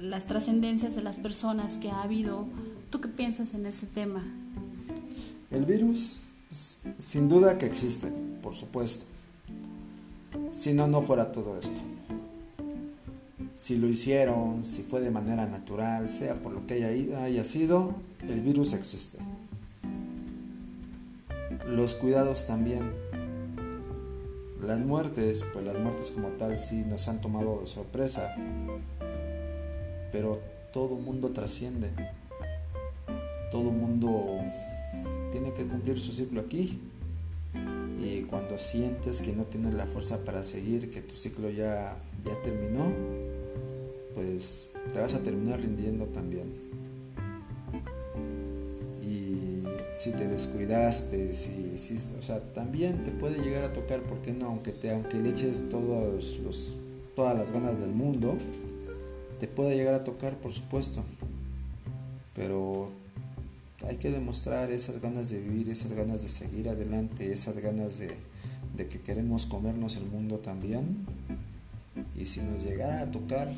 las 0.00 0.26
trascendencias 0.26 0.96
de 0.96 1.02
las 1.02 1.16
personas 1.18 1.74
que 1.74 1.90
ha 1.90 2.02
habido, 2.02 2.46
¿tú 2.90 3.00
qué 3.00 3.08
piensas 3.08 3.54
en 3.54 3.66
ese 3.66 3.86
tema? 3.86 4.24
El 5.50 5.64
virus 5.64 6.22
sin 6.98 7.28
duda 7.28 7.56
que 7.56 7.66
existe, 7.66 8.12
por 8.42 8.54
supuesto. 8.54 9.06
Si 10.50 10.72
no, 10.74 10.86
no 10.86 11.02
fuera 11.02 11.32
todo 11.32 11.58
esto. 11.58 11.80
Si 13.54 13.78
lo 13.78 13.88
hicieron, 13.88 14.64
si 14.64 14.82
fue 14.82 15.00
de 15.00 15.10
manera 15.10 15.46
natural, 15.46 16.08
sea 16.08 16.34
por 16.34 16.52
lo 16.52 16.66
que 16.66 16.84
haya, 16.84 17.24
haya 17.24 17.44
sido, 17.44 17.94
el 18.28 18.40
virus 18.40 18.72
existe. 18.72 19.18
Los 21.66 21.94
cuidados 21.94 22.46
también. 22.46 22.90
Las 24.66 24.80
muertes, 24.80 25.44
pues 25.52 25.64
las 25.64 25.78
muertes 25.78 26.10
como 26.10 26.28
tal 26.30 26.58
sí 26.58 26.84
nos 26.88 27.08
han 27.08 27.20
tomado 27.20 27.60
de 27.60 27.66
sorpresa. 27.66 28.34
Pero 30.10 30.40
todo 30.72 30.96
mundo 30.96 31.30
trasciende. 31.30 31.90
Todo 33.50 33.70
mundo 33.70 34.40
tiene 35.30 35.52
que 35.52 35.64
cumplir 35.64 36.00
su 36.00 36.12
ciclo 36.12 36.40
aquí. 36.40 36.80
Y 38.02 38.22
cuando 38.22 38.58
sientes 38.58 39.20
que 39.20 39.32
no 39.32 39.44
tienes 39.44 39.74
la 39.74 39.86
fuerza 39.86 40.24
para 40.24 40.42
seguir, 40.42 40.90
que 40.90 41.00
tu 41.00 41.14
ciclo 41.14 41.50
ya, 41.50 41.96
ya 42.24 42.42
terminó, 42.42 42.92
pues 44.14 44.70
te 44.92 45.00
vas 45.00 45.14
a 45.14 45.22
terminar 45.22 45.60
rindiendo 45.60 46.06
también. 46.06 46.52
Si 49.94 50.10
te 50.12 50.26
descuidaste, 50.26 51.32
si, 51.32 51.76
si, 51.76 51.96
o 52.18 52.22
sea, 52.22 52.40
también 52.54 53.04
te 53.04 53.10
puede 53.10 53.42
llegar 53.42 53.64
a 53.64 53.72
tocar, 53.72 54.00
¿por 54.02 54.18
qué 54.22 54.32
no? 54.32 54.46
Aunque, 54.46 54.72
te, 54.72 54.90
aunque 54.90 55.18
le 55.18 55.30
eches 55.30 55.68
todos 55.68 56.38
los, 56.38 56.76
todas 57.14 57.36
las 57.36 57.50
ganas 57.50 57.80
del 57.80 57.90
mundo, 57.90 58.36
te 59.38 59.46
puede 59.48 59.76
llegar 59.76 59.94
a 59.94 60.04
tocar, 60.04 60.36
por 60.36 60.52
supuesto. 60.52 61.02
Pero 62.34 62.90
hay 63.86 63.96
que 63.96 64.10
demostrar 64.10 64.70
esas 64.70 65.00
ganas 65.00 65.30
de 65.30 65.40
vivir, 65.40 65.68
esas 65.68 65.92
ganas 65.92 66.22
de 66.22 66.28
seguir 66.28 66.68
adelante, 66.68 67.32
esas 67.32 67.58
ganas 67.58 67.98
de, 67.98 68.08
que 68.88 69.00
queremos 69.00 69.46
comernos 69.46 69.96
el 69.96 70.06
mundo 70.06 70.38
también. 70.38 71.06
Y 72.16 72.26
si 72.26 72.40
nos 72.40 72.62
llegara 72.62 73.02
a 73.02 73.10
tocar 73.10 73.52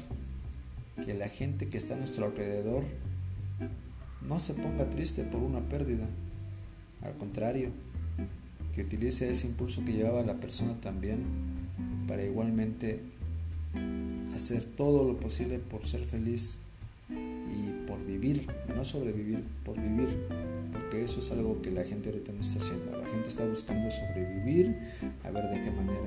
que 1.05 1.15
la 1.15 1.29
gente 1.29 1.69
que 1.69 1.79
está 1.79 1.95
a 1.95 1.99
nuestro 1.99 2.27
alrededor 2.27 2.83
no 4.27 4.41
se 4.41 4.55
ponga 4.55 4.89
triste 4.91 5.23
por 5.25 5.43
una 5.43 5.61
pérdida, 5.61 6.07
al 7.05 7.15
contrario, 7.17 7.71
que 8.75 8.83
utilice 8.83 9.31
ese 9.31 9.47
impulso 9.47 9.85
que 9.85 9.93
llevaba 9.93 10.23
la 10.23 10.35
persona 10.35 10.75
también 10.81 11.21
para 12.09 12.25
igualmente 12.25 13.01
hacer 14.35 14.65
todo 14.65 15.05
lo 15.05 15.19
posible 15.19 15.59
por 15.59 15.87
ser 15.87 16.05
feliz 16.05 16.61
por 17.87 18.05
vivir, 18.05 18.47
no 18.75 18.85
sobrevivir, 18.85 19.45
por 19.65 19.81
vivir, 19.81 20.09
porque 20.73 21.05
eso 21.05 21.21
es 21.21 21.31
algo 21.31 21.61
que 21.63 21.71
la 21.71 21.85
gente 21.85 22.09
ahorita 22.09 22.33
no 22.33 22.41
está 22.41 22.59
haciendo. 22.59 22.97
La 22.97 23.07
gente 23.09 23.29
está 23.29 23.45
buscando 23.45 23.91
sobrevivir, 23.91 24.77
a 25.25 25.31
ver 25.31 25.49
de 25.51 25.63
qué 25.63 25.71
manera. 25.71 26.01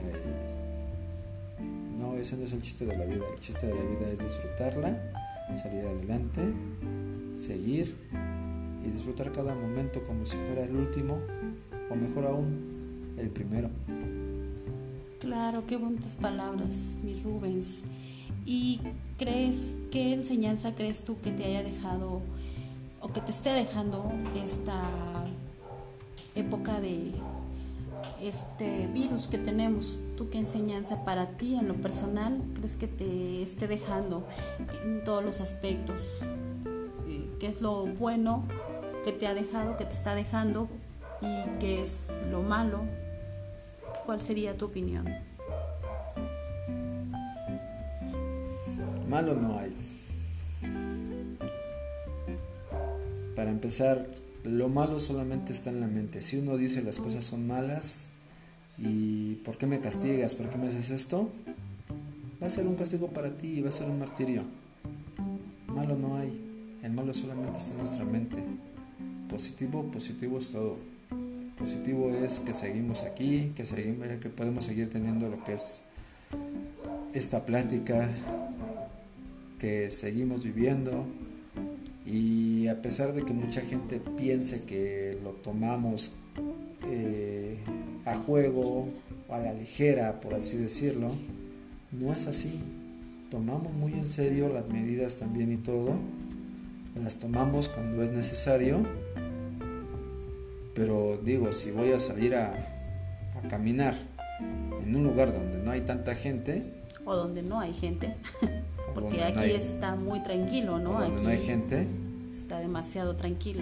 No, 1.98 2.16
ese 2.16 2.38
no 2.38 2.44
es 2.44 2.54
el 2.54 2.62
chiste 2.62 2.86
de 2.86 2.98
la 2.98 3.06
vida. 3.06 3.24
El 3.34 3.40
chiste 3.40 3.68
de 3.68 3.76
la 3.76 3.84
vida 3.84 4.10
es 4.12 4.20
disfrutarla, 4.20 5.56
salir 5.56 5.86
adelante, 5.86 6.42
seguir 7.36 7.96
y 8.88 8.92
disfrutar 8.92 9.32
cada 9.32 9.54
momento 9.54 10.02
como 10.04 10.26
si 10.26 10.38
fuera 10.38 10.64
el 10.64 10.76
último, 10.76 11.20
o 11.90 11.96
mejor 11.96 12.26
aún, 12.26 13.16
el 13.18 13.30
primero. 13.30 13.70
Claro, 15.20 15.66
qué 15.68 15.78
bonitas 15.78 16.16
palabras, 16.16 16.96
mi 17.04 17.16
Rubens. 17.22 17.84
¿Y 18.46 18.80
crees, 19.18 19.76
qué 19.92 20.14
enseñanza 20.14 20.74
crees 20.74 21.04
tú 21.04 21.20
que 21.22 21.32
te 21.32 21.44
haya 21.44 21.64
dejado 21.64 22.22
o 23.02 23.12
que 23.12 23.20
te 23.20 23.32
esté 23.32 23.50
dejando 23.50 24.12
esta 24.42 24.82
época 26.36 26.80
de 26.80 27.12
este 28.22 28.88
virus 28.88 29.28
que 29.28 29.38
tenemos? 29.38 30.00
¿Tú 30.18 30.30
qué 30.30 30.38
enseñanza 30.38 31.04
para 31.04 31.28
ti 31.32 31.56
en 31.56 31.68
lo 31.68 31.76
personal 31.76 32.42
crees 32.56 32.78
que 32.78 32.88
te 32.88 33.42
esté 33.42 33.68
dejando 33.68 34.26
en 34.86 35.04
todos 35.04 35.26
los 35.26 35.42
aspectos? 35.42 36.22
Eh, 37.08 37.28
¿Qué 37.40 37.48
es 37.48 37.62
lo 37.62 37.86
bueno 37.86 38.46
que 39.08 39.14
te 39.14 39.26
ha 39.26 39.34
dejado, 39.34 39.78
que 39.78 39.86
te 39.86 39.94
está 39.94 40.16
dejando 40.16 40.68
y 41.22 41.60
qué 41.62 41.82
es 41.82 42.20
lo 42.30 42.42
malo? 42.42 42.82
¿Cuál 44.06 44.20
sería 44.20 44.58
tu 44.58 44.66
opinión? 44.66 45.08
Malo 49.08 49.34
no 49.36 49.60
hay. 49.60 49.74
Para 53.34 53.50
empezar, 53.50 54.06
lo 54.44 54.68
malo 54.68 55.00
solamente 55.00 55.54
está 55.54 55.70
en 55.70 55.80
la 55.80 55.88
mente. 55.88 56.22
Si 56.22 56.40
uno 56.40 56.58
dice 56.58 56.84
las 56.84 57.00
cosas 57.00 57.24
son 57.24 57.48
malas 57.48 58.10
y 58.78 59.36
¿por 59.36 59.58
qué 59.58 59.68
me 59.68 59.80
castigas? 59.80 60.36
¿Por 60.36 60.50
qué 60.50 60.58
me 60.58 60.68
haces 60.68 60.90
esto? 60.90 61.30
Va 62.44 62.48
a 62.48 62.50
ser 62.50 62.68
un 62.68 62.76
castigo 62.76 63.08
para 63.08 63.30
ti 63.38 63.60
y 63.60 63.62
va 63.62 63.70
a 63.70 63.72
ser 63.72 63.90
un 63.90 64.00
martirio. 64.00 64.44
Malo 65.68 65.96
no 65.96 66.18
hay. 66.18 66.78
El 66.84 66.92
malo 66.92 67.14
solamente 67.14 67.60
está 67.60 67.72
en 67.72 67.78
nuestra 67.78 68.04
mente. 68.04 68.44
Positivo, 69.30 69.84
positivo 69.92 70.38
es 70.38 70.50
todo. 70.50 70.78
Positivo 71.58 72.12
es 72.12 72.40
que 72.40 72.54
seguimos 72.54 73.04
aquí, 73.04 73.52
que 73.56 73.66
seguimos, 73.66 74.08
que 74.22 74.30
podemos 74.30 74.64
seguir 74.64 74.90
teniendo 74.90 75.28
lo 75.28 75.44
que 75.44 75.54
es 75.54 75.82
esta 77.14 77.46
plática, 77.46 78.10
que 79.60 79.90
seguimos 79.92 80.44
viviendo 80.44 81.06
y 82.06 82.68
a 82.68 82.82
pesar 82.82 83.14
de 83.14 83.24
que 83.24 83.34
mucha 83.34 83.62
gente 83.62 84.00
piense 84.00 84.64
que 84.64 85.18
lo 85.24 85.32
tomamos 85.32 86.14
eh, 86.86 87.58
a 88.06 88.16
juego 88.16 88.88
o 89.28 89.34
a 89.34 89.40
la 89.40 89.54
ligera, 89.54 90.22
por 90.22 90.36
así 90.36 90.58
decirlo, 90.58 91.12
no 91.92 92.14
es 92.14 92.28
así. 92.28 92.60
Tomamos 93.30 93.74
muy 93.74 93.92
en 93.94 94.06
serio 94.06 94.48
las 94.48 94.70
medidas 94.70 95.18
también 95.18 95.52
y 95.52 95.58
todo, 95.58 96.00
las 96.98 97.20
tomamos 97.20 97.70
cuando 97.70 98.04
es 98.04 98.12
necesario, 98.12 98.86
pero 100.74 101.18
digo, 101.24 101.54
si 101.54 101.72
voy 101.72 101.92
a 101.92 102.00
salir 102.00 102.36
a, 102.36 102.54
a 102.54 103.48
caminar 103.50 103.96
en 104.84 104.96
un 104.96 105.04
lugar 105.04 105.34
donde 105.34 105.58
no 105.60 105.72
hay 105.72 105.82
tanta 105.82 106.16
gente, 106.16 106.64
o 107.06 107.16
donde 107.16 107.42
no 107.42 107.60
hay 107.60 107.74
gente, 107.74 108.14
porque 108.94 109.24
aquí 109.24 109.52
está 109.52 109.96
muy 109.96 110.22
tranquilo, 110.24 110.78
¿no? 110.80 110.98
Aquí 110.98 111.22
no 111.22 111.30
hay 111.30 111.40
gente. 111.40 111.88
Está 112.36 112.60
demasiado 112.60 113.16
tranquilo. 113.16 113.62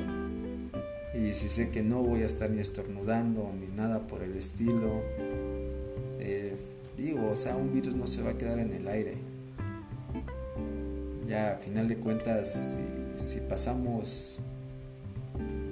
Y 1.13 1.33
si 1.33 1.47
sé 1.47 1.69
que 1.69 1.81
no 1.81 2.03
voy 2.03 2.23
a 2.23 2.25
estar 2.25 2.49
ni 2.49 2.59
estornudando 2.59 3.49
ni 3.59 3.67
nada 3.75 4.05
por 4.07 4.21
el 4.21 4.35
estilo, 4.35 5.01
eh, 6.19 6.55
digo, 6.97 7.29
o 7.31 7.35
sea, 7.35 7.55
un 7.55 7.73
virus 7.73 7.95
no 7.95 8.05
se 8.05 8.21
va 8.21 8.31
a 8.31 8.37
quedar 8.37 8.59
en 8.59 8.73
el 8.73 8.87
aire. 8.87 9.15
Ya 11.27 11.53
a 11.53 11.55
final 11.55 11.87
de 11.87 11.97
cuentas, 11.97 12.77
si, 12.77 12.81
si 13.17 13.39
pasamos 13.41 14.39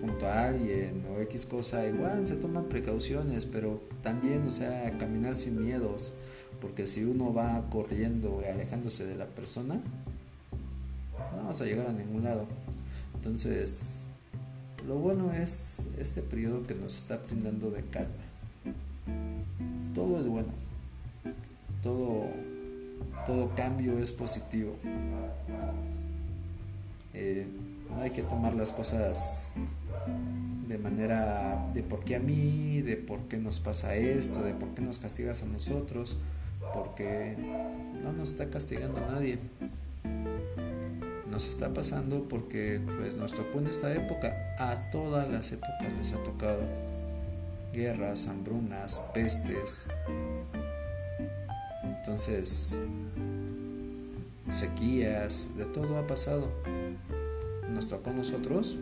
junto 0.02 0.28
a 0.28 0.48
alguien 0.48 1.04
o 1.14 1.22
X 1.22 1.46
cosa, 1.46 1.88
igual 1.88 2.26
se 2.28 2.36
toman 2.36 2.66
precauciones, 2.66 3.46
pero 3.46 3.82
también, 4.02 4.46
o 4.48 4.52
sea, 4.52 4.98
caminar 4.98 5.36
sin 5.36 5.60
miedos 5.60 6.14
porque 6.64 6.88
si 6.88 7.04
uno 7.04 7.34
va 7.34 7.70
corriendo 7.70 8.42
y 8.42 8.50
alejándose 8.50 9.06
de 9.06 9.16
la 9.16 9.26
persona, 9.26 9.76
no 9.76 11.38
vamos 11.38 11.60
a 11.60 11.66
llegar 11.66 11.88
a 11.88 11.92
ningún 11.92 12.24
lado. 12.24 12.46
Entonces, 13.16 14.06
lo 14.88 14.96
bueno 14.96 15.34
es 15.34 15.90
este 15.98 16.22
periodo 16.22 16.66
que 16.66 16.74
nos 16.74 16.96
está 16.96 17.18
brindando 17.18 17.70
de 17.70 17.84
calma. 17.84 18.14
Todo 19.94 20.22
es 20.22 20.28
bueno. 20.28 20.54
todo, 21.84 22.28
todo 23.26 23.54
cambio 23.56 24.00
es 24.00 24.14
positivo. 24.14 24.74
Eh, 27.14 27.48
no 27.90 28.02
hay 28.02 28.12
que 28.12 28.24
tomar 28.24 28.56
las 28.56 28.72
cosas 28.72 29.54
de 30.68 30.78
manera 30.78 31.70
de 31.74 31.84
por 31.84 32.04
qué 32.04 32.16
a 32.16 32.20
mí, 32.20 32.82
de 32.82 32.96
por 32.96 33.22
qué 33.28 33.38
nos 33.38 33.60
pasa 33.60 33.96
esto, 33.96 34.42
de 34.44 34.54
por 34.54 34.70
qué 34.70 34.82
nos 34.82 34.98
castigas 34.98 35.44
a 35.44 35.46
nosotros, 35.46 36.18
porque 36.74 37.36
no 38.02 38.14
nos 38.14 38.30
está 38.30 38.50
castigando 38.50 38.98
a 38.98 39.12
nadie. 39.12 39.38
Nos 41.30 41.48
está 41.48 41.74
pasando 41.74 42.28
porque 42.28 42.80
pues 42.98 43.18
nos 43.18 43.34
tocó 43.34 43.60
en 43.60 43.68
esta 43.68 43.94
época, 43.94 44.36
a 44.60 44.76
todas 44.92 45.30
las 45.32 45.52
épocas 45.52 45.92
les 45.98 46.14
ha 46.14 46.24
tocado 46.24 46.62
guerras, 47.74 48.28
hambrunas, 48.28 49.02
pestes. 49.14 49.90
Entonces, 51.84 52.82
sequías, 54.48 55.58
de 55.58 55.66
todo 55.66 55.98
ha 55.98 56.06
pasado. 56.06 56.52
A 57.92 58.14
nosotros, 58.14 58.78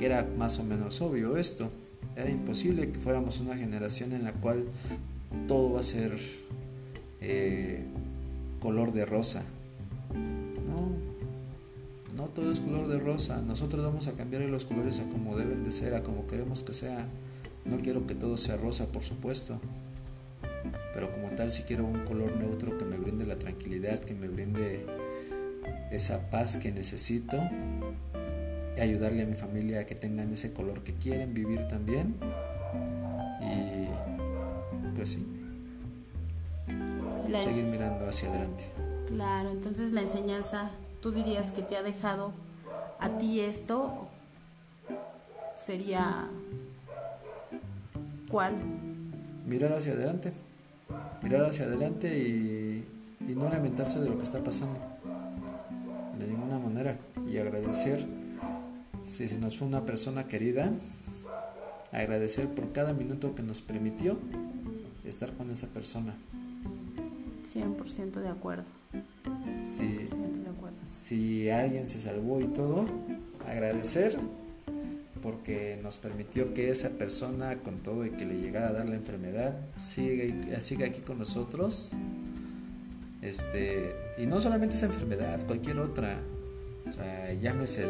era 0.00 0.28
más 0.36 0.58
o 0.58 0.64
menos 0.64 1.00
obvio 1.00 1.36
esto. 1.36 1.70
Era 2.16 2.28
imposible 2.28 2.88
que 2.88 2.98
fuéramos 2.98 3.38
una 3.40 3.56
generación 3.56 4.12
en 4.12 4.24
la 4.24 4.32
cual 4.32 4.64
todo 5.46 5.72
va 5.72 5.80
a 5.80 5.84
ser 5.84 6.18
eh, 7.20 7.86
color 8.60 8.92
de 8.92 9.04
rosa. 9.04 9.44
No, 10.68 12.16
no 12.16 12.28
todo 12.28 12.50
es 12.50 12.58
color 12.58 12.88
de 12.88 12.98
rosa. 12.98 13.40
Nosotros 13.40 13.84
vamos 13.84 14.08
a 14.08 14.12
cambiar 14.12 14.42
los 14.42 14.64
colores 14.64 14.98
a 14.98 15.08
como 15.08 15.36
deben 15.36 15.62
de 15.62 15.70
ser, 15.70 15.94
a 15.94 16.02
como 16.02 16.26
queremos 16.26 16.64
que 16.64 16.72
sea. 16.72 17.06
No 17.64 17.78
quiero 17.78 18.04
que 18.06 18.16
todo 18.16 18.36
sea 18.36 18.56
rosa, 18.56 18.86
por 18.86 19.02
supuesto. 19.02 19.60
Pero 20.92 21.12
como 21.12 21.28
tal, 21.30 21.52
si 21.52 21.62
quiero 21.62 21.84
un 21.84 22.04
color 22.04 22.36
neutro 22.36 22.76
que 22.76 22.84
me 22.84 22.98
brinde 22.98 23.26
la 23.26 23.38
tranquilidad, 23.38 24.00
que 24.00 24.14
me 24.14 24.28
brinde 24.28 24.86
esa 25.90 26.30
paz 26.30 26.56
que 26.56 26.72
necesito 26.72 27.36
y 28.76 28.80
ayudarle 28.80 29.22
a 29.22 29.26
mi 29.26 29.34
familia 29.34 29.80
a 29.80 29.86
que 29.86 29.94
tengan 29.94 30.32
ese 30.32 30.52
color 30.52 30.82
que 30.82 30.94
quieren 30.94 31.34
vivir 31.34 31.66
también. 31.68 32.14
Y 33.40 34.94
pues 34.96 35.10
sí, 35.10 35.26
seguir 37.40 37.64
mirando 37.64 38.08
hacia 38.08 38.28
adelante. 38.30 38.64
Claro, 39.08 39.50
entonces 39.50 39.92
la 39.92 40.00
enseñanza, 40.00 40.70
tú 41.00 41.12
dirías 41.12 41.52
que 41.52 41.62
te 41.62 41.76
ha 41.76 41.82
dejado 41.82 42.32
a 42.98 43.18
ti 43.18 43.40
esto, 43.40 44.08
sería 45.56 46.28
¿cuál? 48.30 48.54
Mirar 49.46 49.72
hacia 49.72 49.92
adelante, 49.92 50.32
mirar 51.22 51.44
hacia 51.44 51.66
adelante 51.66 52.18
y, 52.18 52.84
y 53.28 53.34
no 53.34 53.48
lamentarse 53.48 54.00
de 54.00 54.08
lo 54.08 54.18
que 54.18 54.24
está 54.24 54.42
pasando, 54.42 54.80
y 57.34 57.38
agradecer 57.38 58.06
si 59.06 59.28
se 59.28 59.38
nos 59.38 59.58
fue 59.58 59.66
una 59.66 59.84
persona 59.84 60.28
querida, 60.28 60.72
agradecer 61.92 62.48
por 62.48 62.72
cada 62.72 62.92
minuto 62.92 63.34
que 63.34 63.42
nos 63.42 63.60
permitió 63.60 64.18
estar 65.04 65.32
con 65.32 65.50
esa 65.50 65.66
persona. 65.68 66.14
100% 67.44 68.20
de 68.20 68.28
acuerdo. 68.28 68.64
Si, 69.62 69.86
de 69.86 70.50
acuerdo. 70.56 70.78
si 70.86 71.50
alguien 71.50 71.88
se 71.88 72.00
salvó 72.00 72.40
y 72.40 72.46
todo, 72.46 72.86
agradecer 73.46 74.18
porque 75.22 75.78
nos 75.82 75.96
permitió 75.96 76.54
que 76.54 76.70
esa 76.70 76.90
persona, 76.90 77.56
con 77.56 77.78
todo 77.78 78.06
y 78.06 78.10
que 78.10 78.26
le 78.26 78.40
llegara 78.40 78.68
a 78.68 78.72
dar 78.72 78.86
la 78.86 78.94
enfermedad, 78.94 79.56
siga, 79.76 80.60
siga 80.60 80.86
aquí 80.86 81.00
con 81.00 81.18
nosotros. 81.18 81.94
Este, 83.22 83.96
y 84.18 84.26
no 84.26 84.40
solamente 84.40 84.76
esa 84.76 84.86
enfermedad, 84.86 85.44
cualquier 85.46 85.78
otra. 85.78 86.20
O 86.86 86.90
sea, 86.90 87.32
llámese 87.34 87.86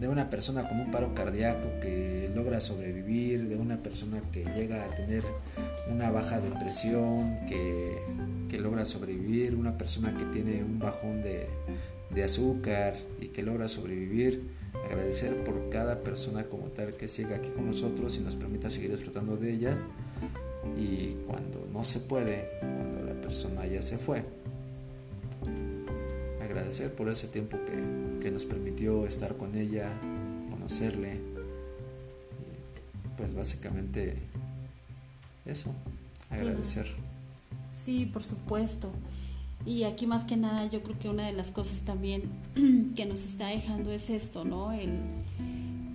de 0.00 0.08
una 0.08 0.30
persona 0.30 0.66
con 0.68 0.80
un 0.80 0.90
paro 0.90 1.14
cardíaco 1.14 1.68
que 1.80 2.30
logra 2.34 2.60
sobrevivir, 2.60 3.48
de 3.48 3.56
una 3.56 3.82
persona 3.82 4.22
que 4.32 4.44
llega 4.56 4.84
a 4.84 4.94
tener 4.94 5.22
una 5.90 6.10
baja 6.10 6.40
depresión, 6.40 7.38
que, 7.46 7.98
que 8.48 8.58
logra 8.60 8.84
sobrevivir, 8.84 9.54
una 9.54 9.76
persona 9.76 10.16
que 10.16 10.24
tiene 10.26 10.64
un 10.64 10.78
bajón 10.78 11.22
de, 11.22 11.46
de 12.10 12.24
azúcar 12.24 12.94
y 13.20 13.28
que 13.28 13.42
logra 13.42 13.68
sobrevivir. 13.68 14.42
Agradecer 14.86 15.44
por 15.44 15.70
cada 15.70 16.02
persona 16.02 16.44
como 16.44 16.66
tal 16.66 16.94
que 16.94 17.08
siga 17.08 17.36
aquí 17.36 17.48
con 17.48 17.66
nosotros 17.66 18.16
y 18.18 18.20
nos 18.20 18.36
permita 18.36 18.70
seguir 18.70 18.90
disfrutando 18.90 19.36
de 19.36 19.52
ellas. 19.52 19.86
Y 20.78 21.16
cuando 21.26 21.66
no 21.72 21.84
se 21.84 22.00
puede, 22.00 22.48
cuando 22.60 23.02
la 23.02 23.20
persona 23.20 23.66
ya 23.66 23.82
se 23.82 23.98
fue, 23.98 24.24
agradecer 26.64 26.94
por 26.94 27.10
ese 27.10 27.28
tiempo 27.28 27.58
que, 27.66 28.22
que 28.22 28.30
nos 28.30 28.46
permitió 28.46 29.06
estar 29.06 29.36
con 29.36 29.54
ella, 29.54 29.90
conocerle. 30.50 31.20
pues 33.18 33.34
básicamente 33.34 34.16
eso, 35.44 35.74
agradecer. 36.30 36.86
Sí, 37.70 38.06
por 38.06 38.22
supuesto. 38.22 38.90
Y 39.66 39.84
aquí 39.84 40.06
más 40.06 40.24
que 40.24 40.38
nada 40.38 40.64
yo 40.64 40.82
creo 40.82 40.98
que 40.98 41.10
una 41.10 41.26
de 41.26 41.34
las 41.34 41.50
cosas 41.50 41.82
también 41.82 42.22
que 42.96 43.04
nos 43.04 43.24
está 43.24 43.48
dejando 43.48 43.92
es 43.92 44.08
esto, 44.08 44.46
¿no? 44.46 44.72
El, 44.72 45.00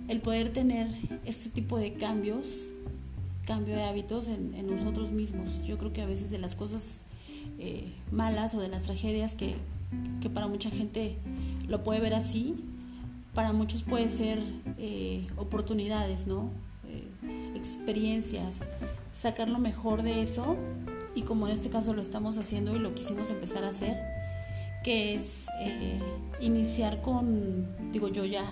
el 0.06 0.20
poder 0.20 0.52
tener 0.52 0.86
este 1.24 1.50
tipo 1.50 1.78
de 1.78 1.94
cambios, 1.94 2.68
cambio 3.44 3.74
de 3.74 3.82
hábitos 3.82 4.28
en, 4.28 4.68
nosotros 4.68 5.10
mismos. 5.10 5.66
Yo 5.66 5.78
creo 5.78 5.92
que 5.92 6.02
a 6.02 6.06
veces 6.06 6.30
de 6.30 6.38
las 6.38 6.54
cosas 6.54 7.00
eh, 7.58 7.92
malas 8.12 8.54
o 8.54 8.60
de 8.60 8.68
las 8.68 8.84
tragedias 8.84 9.34
que, 9.34 9.56
que 10.20 10.30
para 10.30 10.46
mucha 10.46 10.70
gente 10.70 11.16
lo 11.68 11.82
puede 11.82 12.00
ver 12.00 12.14
así, 12.14 12.54
para 13.34 13.52
muchos 13.52 13.82
puede 13.82 14.08
ser 14.08 14.42
eh, 14.78 15.26
oportunidades, 15.36 16.26
¿no? 16.26 16.50
Eh, 16.88 17.52
experiencias, 17.54 18.60
sacar 19.14 19.48
lo 19.48 19.58
mejor 19.58 20.02
de 20.02 20.22
eso 20.22 20.56
y 21.14 21.22
como 21.22 21.46
en 21.46 21.54
este 21.54 21.68
caso 21.68 21.94
lo 21.94 22.02
estamos 22.02 22.38
haciendo 22.38 22.74
y 22.74 22.78
lo 22.78 22.94
quisimos 22.94 23.30
empezar 23.30 23.64
a 23.64 23.68
hacer, 23.68 23.96
que 24.82 25.14
es 25.14 25.46
eh, 25.60 26.00
iniciar 26.40 27.02
con, 27.02 27.68
digo 27.92 28.08
yo 28.08 28.24
ya 28.24 28.44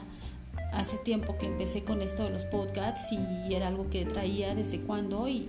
hace 0.72 0.98
tiempo 0.98 1.38
que 1.38 1.46
empecé 1.46 1.82
con 1.82 2.02
esto 2.02 2.24
de 2.24 2.30
los 2.30 2.44
podcasts 2.44 3.12
y 3.12 3.54
era 3.54 3.68
algo 3.68 3.88
que 3.90 4.04
traía 4.04 4.54
desde 4.54 4.80
cuando 4.80 5.28
y, 5.28 5.48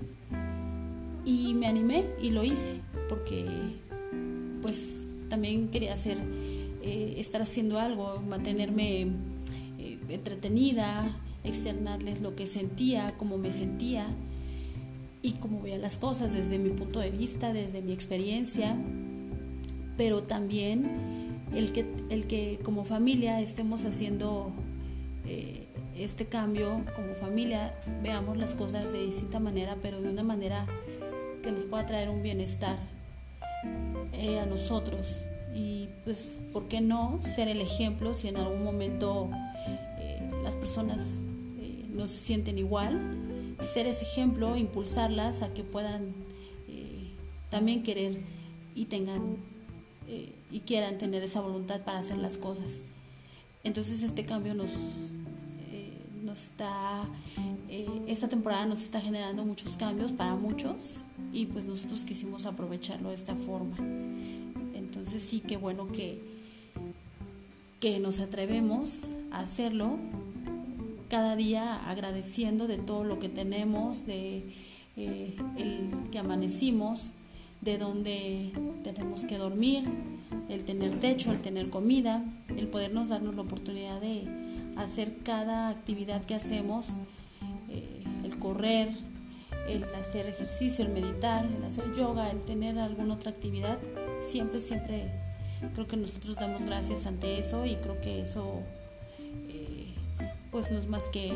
y 1.25 1.53
me 1.55 1.67
animé 1.67 2.05
y 2.21 2.31
lo 2.31 2.43
hice 2.43 2.79
porque 3.09 3.45
pues 4.61 5.08
también 5.29 5.69
quería 5.69 5.93
hacer, 5.93 6.17
eh, 6.81 7.15
estar 7.17 7.41
haciendo 7.41 7.79
algo, 7.79 8.21
mantenerme 8.27 9.07
eh, 9.79 9.99
entretenida, 10.09 11.15
externarles 11.43 12.21
lo 12.21 12.35
que 12.35 12.47
sentía, 12.47 13.13
cómo 13.17 13.37
me 13.37 13.51
sentía 13.51 14.07
y 15.21 15.33
cómo 15.33 15.61
veía 15.61 15.77
las 15.77 15.97
cosas 15.97 16.33
desde 16.33 16.57
mi 16.57 16.69
punto 16.69 16.99
de 16.99 17.11
vista, 17.11 17.53
desde 17.53 17.81
mi 17.81 17.93
experiencia, 17.93 18.75
pero 19.97 20.23
también 20.23 20.89
el 21.53 21.71
que, 21.71 21.85
el 22.09 22.27
que 22.27 22.59
como 22.63 22.83
familia 22.83 23.41
estemos 23.41 23.85
haciendo 23.85 24.51
eh, 25.25 25.67
este 25.97 26.25
cambio, 26.25 26.81
como 26.95 27.13
familia 27.13 27.73
veamos 28.01 28.37
las 28.37 28.53
cosas 28.53 28.91
de 28.93 29.05
distinta 29.05 29.39
manera, 29.39 29.75
pero 29.81 30.01
de 30.01 30.09
una 30.09 30.23
manera 30.23 30.65
que 31.43 31.51
nos 31.51 31.63
pueda 31.65 31.85
traer 31.85 32.09
un 32.09 32.21
bienestar 32.21 32.77
eh, 34.13 34.39
a 34.39 34.45
nosotros 34.45 35.25
y 35.55 35.89
pues, 36.03 36.39
¿por 36.53 36.67
qué 36.67 36.81
no 36.81 37.19
ser 37.23 37.47
el 37.47 37.61
ejemplo 37.61 38.13
si 38.13 38.27
en 38.27 38.37
algún 38.37 38.63
momento 38.63 39.29
eh, 39.99 40.21
las 40.43 40.55
personas 40.55 41.19
eh, 41.59 41.85
no 41.93 42.07
se 42.07 42.17
sienten 42.17 42.57
igual? 42.57 42.99
Ser 43.61 43.87
ese 43.87 44.03
ejemplo, 44.03 44.55
impulsarlas 44.55 45.41
a 45.41 45.53
que 45.53 45.63
puedan 45.63 46.13
también 47.49 47.81
querer 47.81 48.15
y 48.75 48.85
tengan 48.85 49.37
y 50.51 50.59
quieran 50.61 50.99
tener 50.99 51.23
esa 51.23 51.41
voluntad 51.41 51.81
para 51.81 51.99
hacer 51.99 52.17
las 52.17 52.37
cosas. 52.37 52.83
Entonces 53.63 54.03
este 54.03 54.23
cambio 54.23 54.53
nos, 54.53 55.09
nos 56.23 56.43
está, 56.43 57.03
esta 58.07 58.27
temporada 58.27 58.65
nos 58.65 58.81
está 58.81 59.01
generando 59.01 59.45
muchos 59.45 59.77
cambios 59.77 60.11
para 60.11 60.35
muchos 60.35 61.01
y 61.33 61.45
pues 61.45 61.65
nosotros 61.65 62.01
quisimos 62.01 62.45
aprovecharlo 62.45 63.09
de 63.09 63.15
esta 63.15 63.35
forma. 63.35 63.77
Entonces 64.73 65.23
sí 65.23 65.39
que 65.39 65.57
bueno 65.57 65.91
que, 65.91 66.21
que 67.79 67.99
nos 67.99 68.19
atrevemos 68.19 69.07
a 69.31 69.39
hacerlo 69.39 69.97
cada 71.09 71.35
día 71.35 71.75
agradeciendo 71.89 72.67
de 72.67 72.77
todo 72.77 73.03
lo 73.03 73.19
que 73.19 73.29
tenemos, 73.29 74.05
de 74.05 74.43
eh, 74.95 75.35
el 75.57 75.89
que 76.11 76.19
amanecimos, 76.19 77.11
de 77.61 77.77
donde 77.77 78.51
tenemos 78.83 79.25
que 79.25 79.37
dormir, 79.37 79.83
el 80.49 80.63
tener 80.65 80.99
techo, 80.99 81.31
el 81.31 81.41
tener 81.41 81.69
comida, 81.69 82.23
el 82.55 82.67
podernos 82.67 83.09
darnos 83.09 83.35
la 83.35 83.41
oportunidad 83.41 83.99
de 83.99 84.48
hacer 84.79 85.17
cada 85.23 85.69
actividad 85.69 86.23
que 86.23 86.35
hacemos, 86.35 86.87
eh, 87.69 88.03
el 88.23 88.37
correr, 88.39 88.89
el 89.67 89.83
hacer 89.95 90.27
ejercicio, 90.27 90.85
el 90.85 90.91
meditar, 90.91 91.45
el 91.45 91.63
hacer 91.63 91.93
yoga, 91.95 92.31
el 92.31 92.41
tener 92.41 92.79
alguna 92.79 93.13
otra 93.15 93.31
actividad, 93.31 93.77
siempre, 94.19 94.59
siempre 94.59 95.11
creo 95.73 95.87
que 95.87 95.97
nosotros 95.97 96.37
damos 96.37 96.65
gracias 96.65 97.05
ante 97.05 97.37
eso 97.39 97.65
y 97.65 97.75
creo 97.75 97.99
que 98.01 98.21
eso 98.21 98.61
eh, 99.29 99.93
pues 100.51 100.71
no 100.71 100.79
es 100.79 100.87
más 100.87 101.05
que 101.05 101.33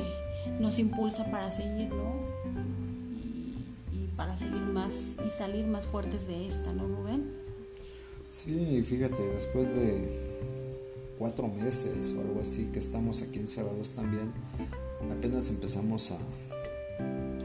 nos 0.60 0.80
impulsa 0.80 1.30
para 1.30 1.52
seguir, 1.52 1.90
¿no? 1.90 2.14
Y, 3.22 3.96
y, 3.96 4.08
para 4.16 4.38
seguir 4.38 4.62
más 4.62 5.16
y 5.26 5.30
salir 5.30 5.66
más 5.66 5.86
fuertes 5.86 6.28
de 6.28 6.48
esta, 6.48 6.74
¿no, 6.74 6.88
Rubén? 6.88 7.30
Sí, 8.30 8.82
fíjate, 8.84 9.22
después 9.22 9.76
de 9.76 10.33
cuatro 11.24 11.48
meses 11.48 12.14
o 12.18 12.20
algo 12.20 12.42
así 12.42 12.66
que 12.74 12.80
estamos 12.80 13.22
aquí 13.22 13.40
encerrados 13.40 13.94
también, 13.94 14.30
apenas 15.10 15.48
empezamos 15.48 16.12
a, 16.12 16.18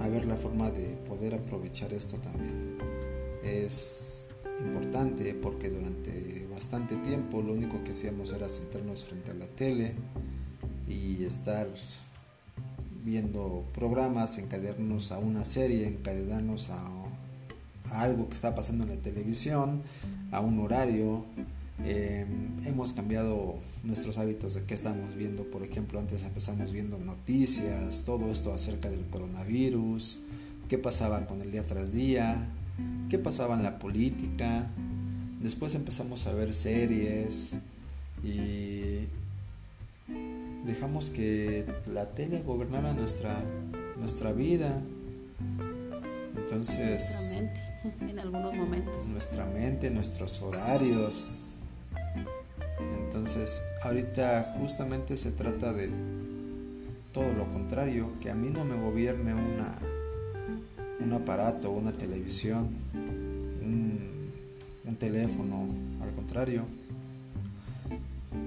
a 0.02 0.08
ver 0.08 0.24
la 0.24 0.34
forma 0.34 0.68
de 0.72 0.96
poder 1.08 1.34
aprovechar 1.34 1.92
esto 1.92 2.16
también. 2.16 2.76
Es 3.44 4.30
importante 4.58 5.32
porque 5.34 5.70
durante 5.70 6.44
bastante 6.50 6.96
tiempo 6.96 7.40
lo 7.40 7.52
único 7.52 7.84
que 7.84 7.92
hacíamos 7.92 8.32
era 8.32 8.48
sentarnos 8.48 9.04
frente 9.04 9.30
a 9.30 9.34
la 9.34 9.46
tele 9.46 9.94
y 10.88 11.22
estar 11.22 11.68
viendo 13.04 13.64
programas, 13.76 14.38
encadenarnos 14.38 15.12
a 15.12 15.18
una 15.18 15.44
serie, 15.44 15.86
encadenarnos 15.86 16.70
a, 16.70 16.84
a 17.92 18.02
algo 18.02 18.28
que 18.28 18.34
está 18.34 18.56
pasando 18.56 18.82
en 18.82 18.90
la 18.90 18.96
televisión, 18.96 19.82
a 20.32 20.40
un 20.40 20.58
horario, 20.58 21.24
eh, 21.84 22.26
hemos 22.64 22.92
cambiado 22.92 23.54
nuestros 23.84 24.18
hábitos 24.18 24.54
de 24.54 24.62
qué 24.64 24.74
estamos 24.74 25.14
viendo. 25.14 25.44
Por 25.44 25.62
ejemplo, 25.62 26.00
antes 26.00 26.22
empezamos 26.24 26.72
viendo 26.72 26.98
noticias, 26.98 28.02
todo 28.04 28.30
esto 28.30 28.52
acerca 28.52 28.90
del 28.90 29.04
coronavirus, 29.06 30.18
qué 30.68 30.78
pasaba 30.78 31.26
con 31.26 31.40
el 31.40 31.52
día 31.52 31.64
tras 31.64 31.92
día, 31.92 32.36
qué 33.08 33.18
pasaba 33.18 33.54
en 33.54 33.62
la 33.62 33.78
política. 33.78 34.70
Después 35.40 35.74
empezamos 35.74 36.26
a 36.26 36.32
ver 36.32 36.52
series 36.52 37.54
y 38.24 39.06
dejamos 40.66 41.10
que 41.10 41.64
la 41.92 42.06
tele 42.06 42.42
gobernara 42.42 42.92
nuestra, 42.92 43.40
nuestra 43.98 44.32
vida. 44.32 44.82
Entonces, 46.36 47.40
en 48.00 48.18
algunos 48.18 48.54
momentos. 48.54 49.08
Nuestra 49.08 49.46
mente, 49.46 49.90
nuestros 49.90 50.42
horarios, 50.42 51.37
entonces, 53.18 53.62
ahorita 53.82 54.54
justamente 54.60 55.16
se 55.16 55.32
trata 55.32 55.72
de 55.72 55.90
todo 57.12 57.32
lo 57.32 57.50
contrario, 57.50 58.12
que 58.20 58.30
a 58.30 58.34
mí 58.36 58.48
no 58.48 58.64
me 58.64 58.76
gobierne 58.76 59.34
una, 59.34 59.76
un 61.00 61.12
aparato, 61.12 61.72
una 61.72 61.90
televisión, 61.90 62.68
un, 62.94 63.98
un 64.84 64.96
teléfono, 64.96 65.66
al 66.00 66.12
contrario, 66.12 66.64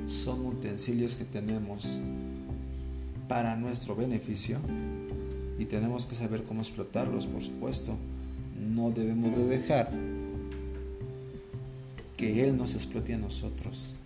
son 0.07 0.45
utensilios 0.45 1.17
que 1.17 1.25
tenemos 1.25 1.97
para 3.27 3.57
nuestro 3.57 3.93
beneficio 3.93 4.57
y 5.59 5.65
tenemos 5.65 6.05
que 6.05 6.15
saber 6.15 6.43
cómo 6.43 6.61
explotarlos, 6.61 7.27
por 7.27 7.43
supuesto. 7.43 7.97
No 8.73 8.89
debemos 8.89 9.35
de 9.35 9.47
dejar 9.47 9.91
que 12.15 12.45
Él 12.45 12.55
nos 12.55 12.73
explote 12.75 13.13
a 13.13 13.17
nosotros. 13.17 13.97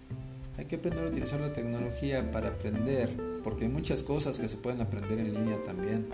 Hay 0.58 0.66
que 0.66 0.78
aprender 0.78 1.06
a 1.06 1.10
utilizar 1.10 1.40
la 1.42 1.52
tecnología 1.52 2.32
para 2.32 2.50
aprender, 2.50 3.10
porque 3.44 3.66
hay 3.66 3.70
muchas 3.70 4.04
cosas 4.04 4.40
que 4.40 4.48
se 4.48 4.58
pueden 4.58 4.82
aprender 4.82 5.20
en 5.20 5.34
línea 5.34 5.58
también. 5.66 6.08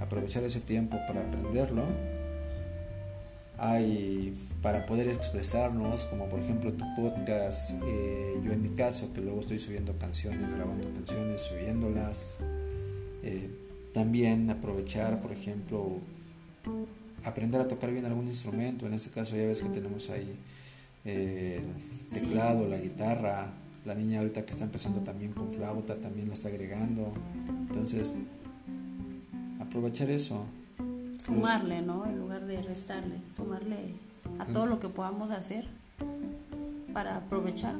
Aprovechar 0.00 0.42
ese 0.42 0.60
tiempo 0.60 0.98
para 1.06 1.20
aprenderlo. 1.20 1.84
Hay 3.58 4.34
para 4.62 4.86
poder 4.86 5.08
expresarnos, 5.08 6.04
como 6.06 6.28
por 6.28 6.40
ejemplo 6.40 6.72
tu 6.72 6.84
podcast, 6.94 7.72
eh, 7.86 8.40
yo 8.42 8.52
en 8.52 8.62
mi 8.62 8.70
caso, 8.70 9.12
que 9.14 9.20
luego 9.20 9.40
estoy 9.40 9.58
subiendo 9.58 9.96
canciones, 9.98 10.52
grabando 10.54 10.92
canciones, 10.92 11.42
subiéndolas. 11.42 12.40
Eh, 13.22 13.50
también 13.92 14.50
aprovechar, 14.50 15.20
por 15.20 15.32
ejemplo, 15.32 15.98
aprender 17.24 17.60
a 17.60 17.68
tocar 17.68 17.92
bien 17.92 18.04
algún 18.04 18.26
instrumento. 18.26 18.86
En 18.86 18.94
este 18.94 19.10
caso 19.10 19.36
ya 19.36 19.46
ves 19.46 19.60
que 19.60 19.68
tenemos 19.68 20.10
ahí 20.10 20.38
el 21.04 21.64
teclado, 22.12 22.68
la 22.68 22.78
guitarra, 22.78 23.52
la 23.84 23.94
niña 23.94 24.20
ahorita 24.20 24.44
que 24.44 24.50
está 24.50 24.64
empezando 24.64 25.00
también 25.00 25.32
con 25.32 25.52
flauta, 25.52 25.96
también 25.96 26.28
la 26.28 26.34
está 26.34 26.48
agregando. 26.48 27.12
Entonces, 27.68 28.18
aprovechar 29.60 30.10
eso. 30.10 30.44
Sumarle, 31.24 31.82
¿no? 31.82 32.06
En 32.06 32.18
lugar 32.18 32.46
de 32.46 32.60
restarle, 32.62 33.16
sumarle 33.34 33.94
a 34.38 34.46
todo 34.46 34.66
lo 34.66 34.80
que 34.80 34.88
podamos 34.88 35.30
hacer 35.30 35.66
para 36.92 37.16
aprovechar 37.16 37.76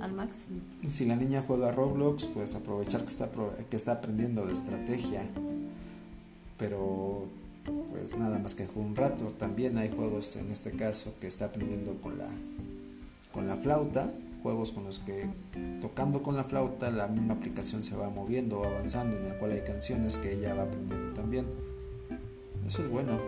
al 0.00 0.12
máximo. 0.12 0.60
Si 0.88 1.06
la 1.06 1.16
niña 1.16 1.44
juega 1.46 1.72
Roblox, 1.72 2.26
pues 2.26 2.54
aprovechar 2.54 3.02
que 3.02 3.10
está, 3.10 3.30
que 3.70 3.76
está 3.76 3.92
aprendiendo 3.92 4.46
de 4.46 4.52
estrategia. 4.52 5.22
Pero 6.58 7.28
pues 7.64 8.16
nada 8.16 8.38
más 8.38 8.54
que 8.54 8.66
un 8.74 8.96
rato. 8.96 9.26
También 9.38 9.78
hay 9.78 9.90
juegos 9.90 10.36
en 10.36 10.50
este 10.50 10.72
caso 10.72 11.14
que 11.20 11.26
está 11.26 11.46
aprendiendo 11.46 11.94
con 12.00 12.18
la, 12.18 12.28
con 13.32 13.46
la 13.46 13.56
flauta, 13.56 14.12
juegos 14.42 14.72
con 14.72 14.84
los 14.84 14.98
que 14.98 15.28
tocando 15.80 16.22
con 16.22 16.36
la 16.36 16.44
flauta 16.44 16.90
la 16.90 17.06
misma 17.06 17.34
aplicación 17.34 17.84
se 17.84 17.96
va 17.96 18.10
moviendo 18.10 18.60
o 18.60 18.64
avanzando, 18.64 19.16
en 19.16 19.28
la 19.28 19.38
cual 19.38 19.52
hay 19.52 19.62
canciones 19.62 20.16
que 20.18 20.32
ella 20.32 20.54
va 20.54 20.64
aprendiendo 20.64 21.14
también. 21.14 21.46
Eso 22.66 22.82
es 22.82 22.90
bueno. 22.90 23.18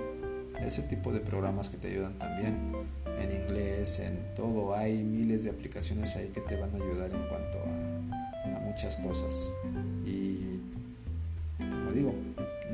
Ese 0.60 0.82
tipo 0.82 1.12
de 1.12 1.20
programas 1.20 1.68
que 1.68 1.76
te 1.76 1.88
ayudan 1.88 2.14
también 2.14 2.72
en 3.20 3.42
inglés, 3.42 3.98
en 3.98 4.16
todo. 4.36 4.74
Hay 4.74 5.02
miles 5.02 5.44
de 5.44 5.50
aplicaciones 5.50 6.14
ahí 6.16 6.28
que 6.28 6.40
te 6.40 6.56
van 6.56 6.70
a 6.72 6.76
ayudar 6.76 7.10
en 7.10 7.26
cuanto 7.28 7.58
a, 7.58 8.56
a 8.56 8.60
muchas 8.60 8.96
cosas. 8.96 9.50
Y 10.06 10.60
como 11.58 11.92
digo, 11.92 12.14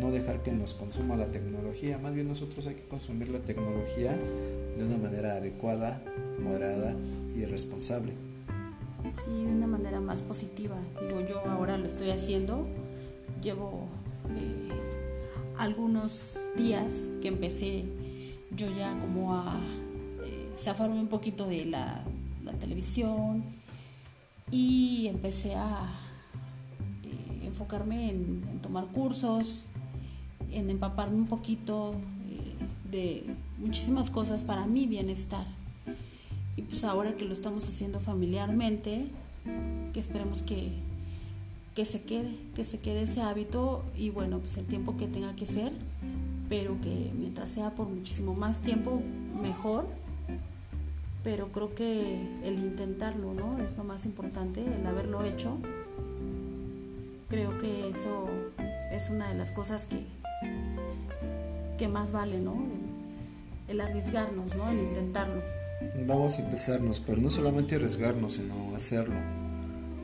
no 0.01 0.11
dejar 0.11 0.43
que 0.43 0.53
nos 0.53 0.75
consuma 0.75 1.15
la 1.17 1.27
tecnología, 1.27 1.99
más 1.99 2.15
bien 2.15 2.27
nosotros 2.27 2.67
hay 2.67 2.75
que 2.75 2.85
consumir 2.85 3.29
la 3.29 3.41
tecnología 3.41 4.17
de 4.77 4.85
una 4.85 4.97
manera 4.97 5.35
adecuada, 5.35 6.03
moderada 6.43 6.97
y 7.37 7.45
responsable. 7.45 8.15
Sí, 9.25 9.31
de 9.31 9.53
una 9.53 9.67
manera 9.67 10.01
más 10.01 10.23
positiva. 10.23 10.77
Digo, 11.07 11.21
yo 11.29 11.41
ahora 11.47 11.77
lo 11.77 11.87
estoy 11.87 12.11
haciendo, 12.11 12.67
llevo 13.43 13.87
eh, 14.31 14.69
algunos 15.59 16.39
días 16.57 17.11
que 17.21 17.29
empecé 17.29 17.85
yo 18.57 18.67
ya 18.77 18.99
como 19.01 19.35
a 19.35 19.61
eh, 20.25 20.51
zafarme 20.59 20.99
un 20.99 21.09
poquito 21.09 21.47
de 21.47 21.67
la, 21.67 22.05
televisión 22.59 23.45
y 24.51 25.07
empecé 25.07 25.55
a 25.55 25.89
eh, 27.05 27.47
enfocarme 27.47 28.11
en, 28.11 28.43
en, 28.51 28.59
tomar 28.61 28.87
cursos, 28.87 29.70
en 30.53 30.71
empaparme 30.71 31.17
un 31.17 31.27
poquito 31.27 31.95
eh, 32.31 32.91
de 32.91 33.25
muchísimas 33.59 34.11
cosas 34.11 34.45
para 34.45 34.67
mi 34.67 34.87
bienestar. 34.87 35.47
Y 36.57 36.63
pues 36.63 36.85
ahora 36.85 37.17
que 37.17 37.25
lo 37.25 37.33
estamos 37.33 37.67
haciendo 37.69 38.01
familiarmente, 38.01 39.07
que 39.93 40.01
esperemos 40.01 40.43
que, 40.43 40.73
que 41.75 41.85
se 41.85 42.03
quede, 42.03 42.37
que 42.55 42.65
se 42.65 42.79
quede 42.79 43.03
ese 43.03 43.23
hábito 43.23 43.83
y 43.97 44.11
bueno, 44.11 44.39
pues 44.39 44.57
el 44.57 44.67
tiempo 44.67 44.97
que 44.97 45.07
tenga 45.07 45.35
que 45.37 45.47
ser, 45.47 45.73
pero 46.49 46.81
que 46.81 47.11
mientras 47.19 47.49
sea 47.49 47.71
por 47.71 47.89
muchísimo 47.89 48.35
más 48.35 48.61
tiempo, 48.61 49.01
mejor. 49.41 49.87
Pero 51.23 51.49
creo 51.53 51.75
que 51.75 52.19
el 52.45 52.55
intentarlo, 52.55 53.35
¿no? 53.35 53.59
Es 53.59 53.77
lo 53.77 53.85
más 53.85 54.07
importante, 54.07 54.65
el 54.65 54.87
haberlo 54.87 55.23
hecho. 55.25 55.59
Creo 57.29 57.57
que 57.59 57.91
eso 57.91 58.29
es 58.91 59.11
una 59.11 59.29
de 59.29 59.35
las 59.35 59.53
cosas 59.53 59.87
que, 59.87 60.03
que 61.81 61.89
más 61.89 62.13
vale, 62.13 62.39
¿no? 62.39 62.55
El 63.67 63.81
arriesgarnos, 63.81 64.55
¿no? 64.55 64.69
El 64.71 64.81
intentarlo. 64.81 65.41
Vamos 66.07 66.39
a 66.39 66.43
empezarnos, 66.43 67.01
pero 67.01 67.23
no 67.23 67.31
solamente 67.31 67.77
arriesgarnos, 67.77 68.35
sino 68.35 68.77
hacerlo. 68.77 69.15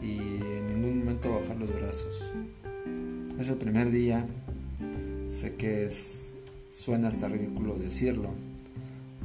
Y 0.03 0.17
en 0.17 0.69
ningún 0.69 1.01
momento 1.01 1.39
bajar 1.39 1.59
los 1.59 1.75
brazos. 1.75 2.33
Es 3.39 3.49
el 3.49 3.57
primer 3.57 3.91
día. 3.91 4.25
Sé 5.29 5.57
que 5.57 5.91
suena 6.71 7.09
hasta 7.09 7.29
ridículo 7.29 7.75
decirlo, 7.75 8.31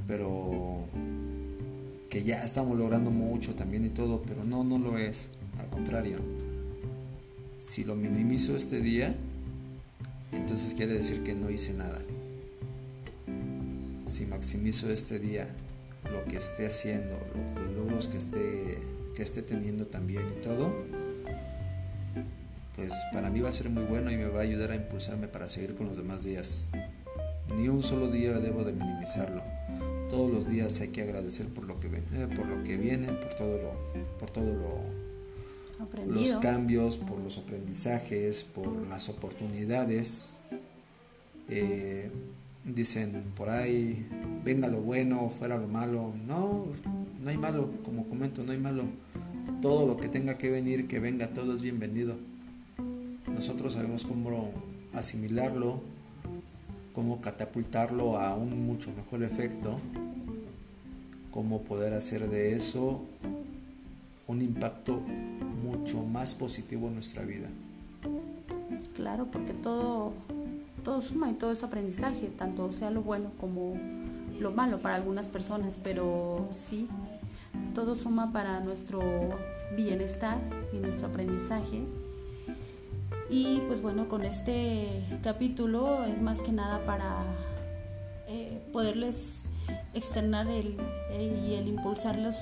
pero 0.06 0.84
que 2.10 2.26
ya 2.26 2.44
estamos 2.44 2.78
logrando 2.78 3.12
mucho 3.12 3.56
también 3.56 3.86
y 3.86 3.90
todo, 3.90 4.24
pero 4.28 4.44
no, 4.44 4.66
no 4.66 4.78
lo 4.78 4.98
es. 4.98 5.30
Al 5.58 5.68
contrario, 5.68 6.18
si 7.60 7.86
lo 7.86 7.96
minimizo 7.96 8.58
este 8.58 8.82
día, 8.82 9.16
entonces 10.34 10.74
quiere 10.74 10.96
decir 10.96 11.24
que 11.24 11.34
no 11.34 11.50
hice 11.50 11.74
nada. 11.76 12.02
Si 14.12 14.26
maximizo 14.26 14.92
este 14.92 15.20
día, 15.20 15.48
lo 16.12 16.26
que 16.26 16.36
esté 16.36 16.66
haciendo, 16.68 17.18
los 17.56 17.72
logros 17.78 18.10
que 18.10 18.18
esté, 18.18 18.78
que 19.16 19.24
esté 19.24 19.42
teniendo 19.42 19.88
también 19.88 20.28
y 20.38 20.42
todo, 20.42 20.76
pues 22.76 22.92
para 23.14 23.30
mí 23.30 23.40
va 23.40 23.48
a 23.48 23.54
ser 23.54 23.70
muy 23.70 23.84
bueno 23.84 24.12
y 24.12 24.18
me 24.18 24.28
va 24.28 24.42
a 24.42 24.44
ayudar 24.44 24.72
a 24.72 24.76
impulsarme 24.76 25.30
para 25.30 25.48
seguir 25.48 25.76
con 25.76 25.88
los 25.88 25.96
demás 25.96 26.26
días. 26.26 26.68
Ni 27.56 27.70
un 27.70 27.82
solo 27.82 28.10
día 28.10 28.34
debo 28.40 28.66
de 28.66 28.74
minimizarlo. 28.74 29.44
Todos 30.10 30.30
los 30.30 30.50
días 30.50 30.82
hay 30.82 30.90
que 30.90 31.04
agradecer 31.04 31.48
por 31.48 31.64
lo 31.64 31.80
que, 31.80 31.88
eh, 31.88 32.28
por 32.36 32.48
lo 32.48 32.62
que 32.66 32.76
viene, 32.76 33.14
por 33.14 33.34
todo 33.36 33.58
lo, 33.62 33.74
por 34.20 34.30
todo 34.30 34.54
lo, 34.54 36.14
los 36.14 36.34
cambios, 36.34 36.98
por 36.98 37.18
los 37.18 37.38
aprendizajes, 37.38 38.44
por 38.44 38.76
las 38.90 39.08
oportunidades. 39.08 40.40
Eh, 41.48 42.12
dicen 42.66 43.24
por 43.36 43.50
ahí, 43.50 44.08
venga 44.44 44.68
lo 44.68 44.82
bueno, 44.82 45.32
fuera 45.38 45.58
lo 45.58 45.68
malo. 45.68 46.14
No, 46.28 46.66
no 47.22 47.30
hay 47.30 47.38
malo, 47.38 47.70
como 47.84 48.08
comento, 48.08 48.44
no 48.44 48.52
hay 48.52 48.60
malo. 48.60 48.84
Todo 49.62 49.88
lo 49.88 49.98
que 49.98 50.08
tenga 50.08 50.38
que 50.38 50.50
venir, 50.50 50.88
que 50.88 51.00
venga, 51.00 51.28
todo 51.28 51.54
es 51.54 51.62
bienvenido. 51.62 52.16
Nosotros 53.34 53.74
sabemos 53.74 54.06
cómo 54.06 54.52
asimilarlo, 54.94 55.82
cómo 56.94 57.22
catapultarlo 57.22 58.18
a 58.18 58.36
un 58.36 58.66
mucho 58.66 58.92
mejor 58.94 59.24
efecto, 59.24 59.80
cómo 61.32 61.62
poder 61.62 61.94
hacer 61.94 62.30
de 62.30 62.56
eso 62.56 63.06
un 64.28 64.42
impacto 64.42 65.02
mucho 65.64 66.04
más 66.04 66.36
positivo 66.36 66.88
en 66.88 66.96
nuestra 66.96 67.24
vida. 67.24 67.50
Claro, 68.96 69.28
porque 69.32 69.54
todo, 69.54 70.14
todo 70.84 71.02
suma 71.02 71.30
y 71.30 71.34
todo 71.34 71.52
es 71.52 71.64
aprendizaje, 71.64 72.28
tanto 72.38 72.72
sea 72.72 72.92
lo 72.92 73.02
bueno 73.02 73.32
como 73.40 73.76
lo 74.40 74.52
malo 74.52 74.80
para 74.80 74.96
algunas 74.96 75.28
personas, 75.28 75.78
pero 75.84 76.48
sí, 76.52 76.88
todo 77.76 77.96
suma 77.96 78.32
para 78.32 78.60
nuestro 78.60 79.02
bienestar 79.76 80.38
y 80.74 80.78
nuestro 80.78 81.08
aprendizaje. 81.08 81.84
Y 83.30 83.62
pues 83.68 83.82
bueno, 83.82 84.10
con 84.10 84.24
este 84.24 85.04
capítulo 85.24 86.04
es 86.06 86.22
más 86.22 86.42
que 86.42 86.52
nada 86.52 86.84
para 86.86 87.24
eh, 88.28 88.62
poderles 88.74 89.40
externar 89.94 90.48
el, 90.48 90.76
y 91.18 91.54
el 91.54 91.68
impulsarlos 91.68 92.36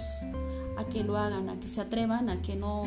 a 0.78 0.86
que 0.86 1.04
lo 1.04 1.18
hagan, 1.18 1.50
a 1.50 1.60
que 1.60 1.68
se 1.68 1.82
atrevan, 1.82 2.30
a 2.30 2.42
que 2.42 2.56
no 2.56 2.86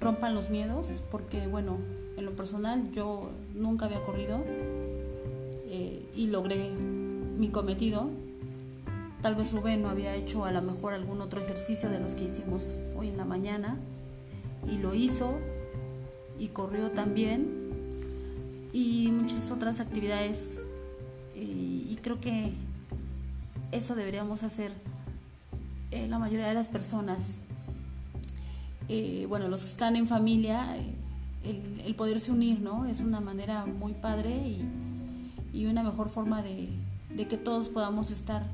rompan 0.00 0.34
los 0.34 0.50
miedos, 0.50 1.02
porque 1.10 1.46
bueno, 1.46 1.76
en 2.16 2.24
lo 2.24 2.32
personal 2.32 2.90
yo 2.92 3.30
nunca 3.54 3.86
había 3.86 4.02
corrido 4.02 4.42
eh, 5.70 6.10
y 6.14 6.26
logré 6.26 6.70
mi 6.70 7.48
cometido. 7.48 8.10
Tal 9.22 9.34
vez 9.34 9.52
Rubén 9.52 9.82
no 9.82 9.88
había 9.88 10.14
hecho 10.14 10.44
a 10.44 10.52
lo 10.52 10.62
mejor 10.62 10.94
algún 10.94 11.20
otro 11.20 11.40
ejercicio 11.40 11.88
de 11.90 12.00
los 12.00 12.14
que 12.14 12.24
hicimos 12.24 12.88
hoy 12.96 13.08
en 13.08 13.16
la 13.16 13.24
mañana 13.24 13.78
y 14.70 14.78
lo 14.78 14.94
hizo 14.94 15.38
y 16.38 16.48
corrió 16.48 16.90
también 16.90 17.60
y 18.72 19.08
muchas 19.08 19.50
otras 19.50 19.80
actividades 19.80 20.60
y, 21.34 21.96
creo 22.02 22.18
que 22.18 22.52
eso 23.72 23.94
deberíamos 23.94 24.42
hacer 24.42 24.72
eh, 25.90 26.06
la 26.08 26.18
mayoría 26.18 26.48
de 26.48 26.54
las 26.54 26.66
personas. 26.66 27.40
Eh, 28.88 29.26
bueno, 29.28 29.48
los 29.48 29.62
que 29.62 29.68
están 29.68 29.96
en 29.96 30.06
familia, 30.06 30.66
eh, 31.44 31.82
el, 31.84 31.94
poderse 31.94 32.32
unir, 32.32 32.60
¿no? 32.60 32.86
Es 32.86 33.00
una 33.00 33.20
manera 33.20 33.66
muy 33.66 33.92
padre 33.92 34.30
y, 34.30 34.64
una 35.54 35.82
mejor 35.82 36.08
forma 36.08 36.42
de, 36.42 36.68
que 37.28 37.36
todos 37.36 37.68
podamos 37.68 38.10
estar 38.10 38.46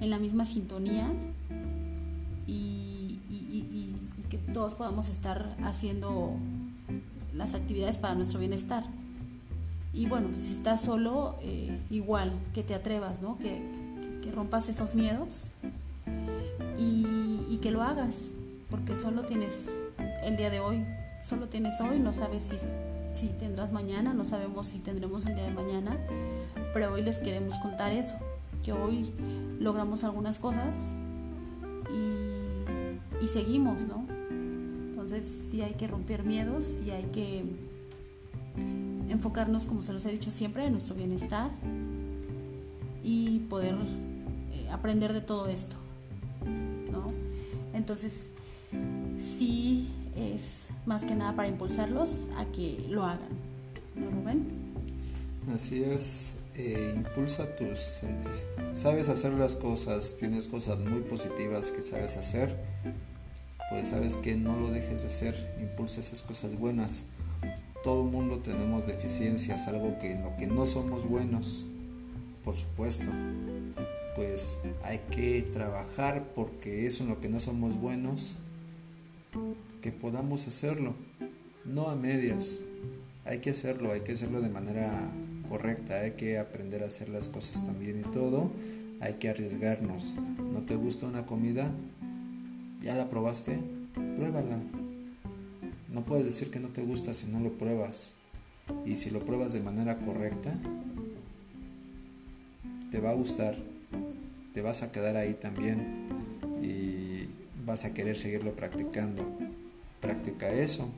en 0.00 0.10
la 0.10 0.18
misma 0.18 0.44
sintonía 0.44 1.10
y, 2.46 3.18
y 3.28 3.96
que 4.30 4.38
todos 4.38 4.74
podamos 4.74 5.08
estar 5.08 5.54
haciendo 5.62 6.36
las 7.34 7.54
actividades 7.54 7.98
para 7.98 8.14
nuestro 8.14 8.40
bienestar. 8.40 8.84
Y 9.94 10.06
bueno, 10.06 10.28
si 10.34 10.54
estás 10.54 10.80
solo, 10.80 11.36
eh, 11.42 11.78
igual, 11.90 12.32
que 12.54 12.62
te 12.62 12.74
atrevas, 12.74 13.20
¿no? 13.20 13.38
Que, 13.38 13.82
rompas 14.34 14.70
esos 14.70 14.94
miedos 14.94 15.48
y, 16.78 17.58
que 17.60 17.70
lo 17.70 17.82
hagas, 17.82 18.28
porque 18.70 18.96
solo 18.96 19.26
tienes 19.26 19.84
el 20.24 20.38
día 20.38 20.48
de 20.48 20.58
hoy, 20.58 20.82
solo 21.22 21.48
tienes 21.48 21.78
hoy, 21.82 21.98
no 21.98 22.14
sabes 22.14 22.42
si, 22.44 22.56
si 23.12 23.28
tendrás 23.34 23.72
mañana, 23.72 24.14
no 24.14 24.24
sabemos 24.24 24.68
si 24.68 24.78
tendremos 24.78 25.26
el 25.26 25.34
día 25.34 25.44
de 25.44 25.50
mañana, 25.52 25.98
pero 26.72 26.92
hoy 26.92 27.02
les 27.02 27.18
queremos 27.18 27.54
contar 27.56 27.92
eso, 27.92 28.16
que 28.64 28.72
hoy 28.72 29.10
logramos 29.58 30.04
algunas 30.04 30.38
cosas 30.38 30.76
y, 31.90 33.28
seguimos, 33.28 33.86
¿no? 33.86 34.04
Entonces 34.90 35.24
sí 35.50 35.62
hay 35.62 35.74
que 35.74 35.86
romper 35.86 36.22
miedos 36.22 36.80
y 36.84 36.90
hay 36.90 37.04
que 37.04 37.44
enfocarnos, 39.08 39.64
como 39.64 39.80
se 39.80 39.92
los 39.92 40.04
he 40.06 40.10
dicho 40.10 40.30
siempre, 40.30 40.66
en 40.66 40.72
nuestro 40.72 40.94
bienestar 40.94 41.50
y 43.02 43.38
poder 43.48 43.74
eh, 44.52 44.68
aprender 44.70 45.12
de 45.12 45.20
todo 45.20 45.46
esto. 45.48 45.76
¿no? 46.90 47.12
Entonces 47.74 48.28
sí 49.18 49.88
es 50.16 50.66
más 50.86 51.04
que 51.04 51.14
nada 51.14 51.34
para 51.34 51.48
impulsarlos 51.48 52.28
a 52.36 52.44
que 52.46 52.84
lo 52.88 53.04
hagan. 53.04 53.28
¿No, 53.96 54.10
Rubén? 54.10 54.46
Así 55.52 55.82
es, 55.82 56.36
eh, 56.56 56.94
impulsa 56.96 57.56
tus... 57.56 58.02
sabes 58.74 59.08
hacer 59.08 59.32
las 59.32 59.56
cosas, 59.56 60.16
tienes 60.18 60.48
cosas 60.48 60.78
muy 60.78 61.00
positivas 61.02 61.70
que 61.70 61.82
sabes 61.82 62.16
hacer 62.16 62.56
pues 63.72 63.88
sabes 63.88 64.18
que 64.18 64.36
no 64.36 64.60
lo 64.60 64.68
dejes 64.68 65.00
de 65.00 65.08
hacer, 65.08 65.56
impulsa 65.58 66.00
esas 66.00 66.20
cosas 66.20 66.58
buenas. 66.58 67.04
Todo 67.82 68.04
mundo 68.04 68.36
tenemos 68.40 68.86
deficiencias, 68.86 69.66
algo 69.66 69.98
que 69.98 70.12
en 70.12 70.22
lo 70.22 70.36
que 70.36 70.46
no 70.46 70.66
somos 70.66 71.08
buenos, 71.08 71.64
por 72.44 72.54
supuesto. 72.54 73.10
Pues 74.14 74.58
hay 74.84 75.00
que 75.10 75.40
trabajar 75.54 76.22
porque 76.34 76.86
eso 76.86 77.04
en 77.04 77.08
lo 77.08 77.20
que 77.22 77.30
no 77.30 77.40
somos 77.40 77.80
buenos, 77.80 78.36
que 79.80 79.90
podamos 79.90 80.46
hacerlo, 80.48 80.94
no 81.64 81.88
a 81.88 81.96
medias. 81.96 82.64
Hay 83.24 83.38
que 83.38 83.50
hacerlo, 83.50 83.92
hay 83.92 84.02
que 84.02 84.12
hacerlo 84.12 84.42
de 84.42 84.50
manera 84.50 85.10
correcta, 85.52 86.00
hay 86.00 86.12
que 86.12 86.38
aprender 86.38 86.82
a 86.82 86.86
hacer 86.86 87.10
las 87.10 87.28
cosas 87.28 87.66
también 87.66 88.00
y 88.00 88.10
todo, 88.10 88.50
hay 89.00 89.14
que 89.14 89.28
arriesgarnos. 89.28 90.14
¿No 90.50 90.60
te 90.60 90.76
gusta 90.76 91.04
una 91.04 91.26
comida? 91.26 91.70
¿Ya 92.82 92.96
la 92.96 93.10
probaste? 93.10 93.60
Pruébala. 94.16 94.62
No 95.92 96.06
puedes 96.06 96.24
decir 96.24 96.50
que 96.50 96.58
no 96.58 96.68
te 96.68 96.80
gusta 96.80 97.12
si 97.12 97.26
no 97.26 97.38
lo 97.38 97.52
pruebas. 97.58 98.14
Y 98.86 98.96
si 98.96 99.10
lo 99.10 99.26
pruebas 99.26 99.52
de 99.52 99.60
manera 99.60 99.98
correcta, 99.98 100.54
te 102.90 102.98
va 103.00 103.10
a 103.10 103.14
gustar. 103.14 103.54
Te 104.54 104.62
vas 104.62 104.82
a 104.82 104.90
quedar 104.90 105.18
ahí 105.18 105.34
también 105.34 106.08
y 106.62 107.26
vas 107.66 107.84
a 107.84 107.92
querer 107.92 108.16
seguirlo 108.16 108.56
practicando. 108.56 109.22
Practica 110.00 110.50
eso. 110.50 110.88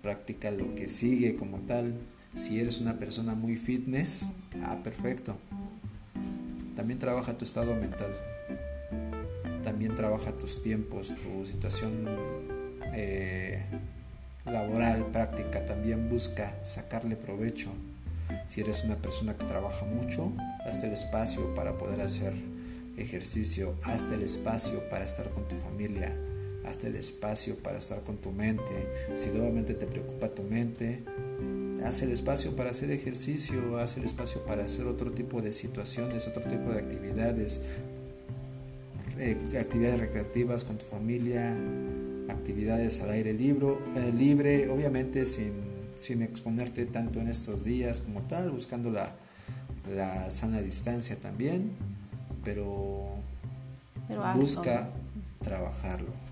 Practica 0.00 0.50
lo 0.50 0.74
que 0.74 0.88
sigue 0.88 1.36
como 1.36 1.58
tal. 1.58 1.92
Si 2.34 2.60
eres 2.60 2.80
una 2.80 2.98
persona 2.98 3.34
muy 3.34 3.56
fitness, 3.56 4.30
ah, 4.62 4.78
perfecto. 4.82 5.36
También 6.76 6.98
trabaja 6.98 7.38
tu 7.38 7.44
estado 7.44 7.74
mental 7.74 8.12
también 9.64 9.96
trabaja 9.96 10.30
tus 10.30 10.62
tiempos, 10.62 11.14
tu 11.16 11.44
situación 11.44 11.92
eh, 12.92 13.60
laboral, 14.44 15.06
práctica, 15.06 15.64
también 15.64 16.08
busca 16.08 16.54
sacarle 16.62 17.16
provecho. 17.16 17.70
Si 18.46 18.60
eres 18.60 18.84
una 18.84 18.96
persona 18.96 19.36
que 19.36 19.44
trabaja 19.44 19.84
mucho, 19.86 20.32
hazte 20.66 20.86
el 20.86 20.92
espacio 20.92 21.54
para 21.54 21.76
poder 21.76 22.02
hacer 22.02 22.34
ejercicio, 22.96 23.74
hazte 23.82 24.14
el 24.14 24.22
espacio 24.22 24.88
para 24.90 25.04
estar 25.04 25.28
con 25.30 25.48
tu 25.48 25.56
familia, 25.56 26.14
hazte 26.66 26.86
el 26.86 26.96
espacio 26.96 27.56
para 27.56 27.78
estar 27.78 28.02
con 28.02 28.16
tu 28.18 28.30
mente. 28.30 28.88
Si 29.14 29.30
nuevamente 29.30 29.74
te 29.74 29.86
preocupa 29.86 30.28
tu 30.28 30.42
mente, 30.42 31.02
haz 31.84 32.02
el 32.02 32.10
espacio 32.12 32.56
para 32.56 32.70
hacer 32.70 32.90
ejercicio, 32.90 33.78
haz 33.78 33.96
el 33.96 34.04
espacio 34.04 34.44
para 34.46 34.64
hacer 34.64 34.86
otro 34.86 35.12
tipo 35.12 35.42
de 35.42 35.52
situaciones, 35.52 36.26
otro 36.26 36.42
tipo 36.42 36.72
de 36.72 36.78
actividades, 36.78 37.60
eh, 39.18 39.36
actividades 39.60 40.00
recreativas 40.00 40.64
con 40.64 40.78
tu 40.78 40.84
familia, 40.84 41.54
actividades 42.28 43.00
al 43.02 43.10
aire 43.10 43.32
libre, 43.32 43.76
eh, 43.96 44.12
libre 44.16 44.70
obviamente 44.70 45.26
sin, 45.26 45.52
sin, 45.94 46.22
exponerte 46.22 46.86
tanto 46.86 47.20
en 47.20 47.28
estos 47.28 47.64
días 47.64 48.00
como 48.00 48.22
tal, 48.22 48.50
buscando 48.50 48.90
la, 48.90 49.14
la 49.88 50.30
sana 50.30 50.62
distancia 50.62 51.16
también, 51.16 51.70
pero, 52.44 53.08
busca 54.34 54.88
trabajarlo. 55.42 56.23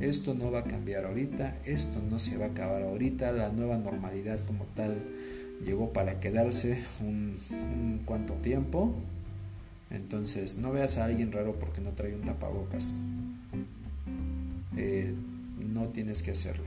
Esto 0.00 0.34
no 0.34 0.50
va 0.50 0.60
a 0.60 0.64
cambiar 0.64 1.04
ahorita, 1.04 1.56
esto 1.64 2.00
no 2.10 2.18
se 2.18 2.36
va 2.36 2.46
a 2.46 2.48
acabar 2.50 2.82
ahorita, 2.82 3.32
la 3.32 3.50
nueva 3.50 3.78
normalidad 3.78 4.38
como 4.46 4.64
tal 4.76 4.96
llegó 5.64 5.92
para 5.92 6.20
quedarse 6.20 6.80
un, 7.00 7.36
un 7.50 8.02
cuanto 8.04 8.34
tiempo 8.34 8.94
entonces, 9.90 10.58
no 10.58 10.72
veas 10.72 10.98
a 10.98 11.04
alguien 11.04 11.32
raro 11.32 11.54
porque 11.58 11.80
no 11.80 11.90
trae 11.90 12.14
un 12.14 12.22
tapabocas. 12.22 13.00
Eh, 14.76 15.14
no 15.72 15.86
tienes 15.88 16.22
que 16.22 16.32
hacerlo. 16.32 16.64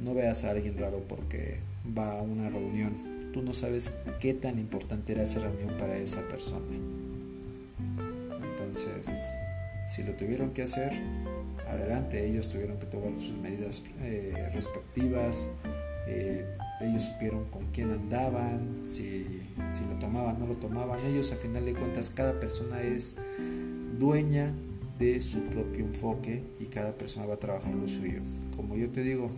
No 0.00 0.14
veas 0.14 0.44
a 0.44 0.50
alguien 0.50 0.78
raro 0.78 1.04
porque 1.08 1.58
va 1.96 2.18
a 2.18 2.22
una 2.22 2.48
reunión 2.48 3.12
tú 3.32 3.40
no 3.40 3.54
sabes 3.54 3.94
qué 4.20 4.34
tan 4.34 4.58
importante 4.58 5.12
era 5.12 5.22
esa 5.22 5.40
reunión 5.40 5.78
para 5.78 5.96
esa 5.96 6.20
persona. 6.28 6.66
Entonces, 8.42 9.30
si 9.88 10.02
lo 10.02 10.12
tuvieron 10.12 10.50
que 10.50 10.60
hacer, 10.60 10.92
adelante, 11.72 12.26
ellos 12.26 12.48
tuvieron 12.48 12.78
que 12.78 12.86
tomar 12.86 13.12
sus 13.18 13.36
medidas 13.38 13.82
eh, 14.00 14.50
respectivas, 14.54 15.46
eh, 16.06 16.44
ellos 16.80 17.04
supieron 17.04 17.44
con 17.50 17.66
quién 17.72 17.90
andaban, 17.90 18.80
si, 18.84 19.26
si 19.70 19.84
lo 19.88 19.98
tomaban, 19.98 20.38
no 20.38 20.46
lo 20.46 20.54
tomaban, 20.56 21.00
ellos 21.06 21.32
a 21.32 21.36
final 21.36 21.64
de 21.64 21.74
cuentas 21.74 22.10
cada 22.10 22.38
persona 22.40 22.80
es 22.82 23.16
dueña 23.98 24.52
de 24.98 25.20
su 25.20 25.44
propio 25.44 25.84
enfoque 25.84 26.42
y 26.60 26.66
cada 26.66 26.92
persona 26.92 27.26
va 27.26 27.34
a 27.34 27.38
trabajar 27.38 27.74
lo 27.74 27.88
suyo. 27.88 28.20
Como 28.56 28.76
yo 28.76 28.90
te 28.90 29.02
digo, 29.02 29.30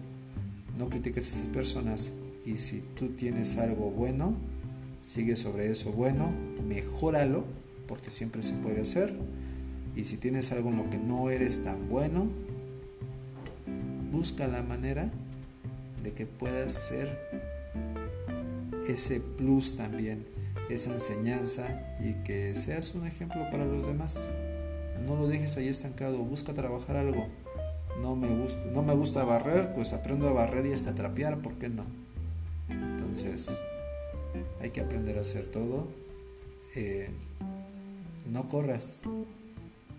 no 0.78 0.88
critiques 0.88 1.30
a 1.30 1.36
esas 1.36 1.48
personas 1.48 2.12
y 2.44 2.56
si 2.56 2.80
tú 2.98 3.08
tienes 3.08 3.56
algo 3.58 3.90
bueno, 3.90 4.36
sigue 5.00 5.36
sobre 5.36 5.70
eso 5.70 5.92
bueno, 5.92 6.30
mejóralo, 6.66 7.44
porque 7.86 8.10
siempre 8.10 8.42
se 8.42 8.54
puede 8.54 8.80
hacer. 8.80 9.14
Y 9.96 10.04
si 10.04 10.16
tienes 10.16 10.52
algo 10.52 10.70
en 10.70 10.76
lo 10.76 10.90
que 10.90 10.98
no 10.98 11.30
eres 11.30 11.62
tan 11.64 11.88
bueno, 11.88 12.26
busca 14.10 14.48
la 14.48 14.62
manera 14.62 15.10
de 16.02 16.12
que 16.12 16.26
puedas 16.26 16.72
ser 16.72 17.18
ese 18.88 19.20
plus 19.20 19.76
también, 19.76 20.26
esa 20.68 20.92
enseñanza 20.92 21.96
y 22.00 22.12
que 22.24 22.54
seas 22.54 22.94
un 22.94 23.06
ejemplo 23.06 23.48
para 23.50 23.64
los 23.64 23.86
demás. 23.86 24.30
No 25.06 25.16
lo 25.16 25.26
dejes 25.26 25.56
ahí 25.56 25.68
estancado, 25.68 26.18
busca 26.18 26.54
trabajar 26.54 26.96
algo. 26.96 27.28
No 28.02 28.16
me 28.16 28.28
gusta, 28.28 28.60
no 28.72 28.82
me 28.82 28.94
gusta 28.94 29.24
barrer, 29.24 29.72
pues 29.74 29.92
aprendo 29.92 30.28
a 30.28 30.32
barrer 30.32 30.66
y 30.66 30.72
hasta 30.72 30.94
trapear, 30.94 31.40
¿por 31.40 31.54
qué 31.54 31.68
no? 31.68 31.84
Entonces, 32.68 33.60
hay 34.60 34.70
que 34.70 34.80
aprender 34.80 35.18
a 35.18 35.20
hacer 35.20 35.46
todo. 35.46 35.88
Eh, 36.74 37.10
no 38.30 38.48
corras, 38.48 39.02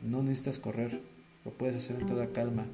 no 0.05 0.23
necesitas 0.23 0.59
correr, 0.59 1.01
lo 1.43 1.51
puedes 1.51 1.75
hacer 1.75 1.99
en 1.99 2.07
toda 2.07 2.31
calma. 2.31 2.65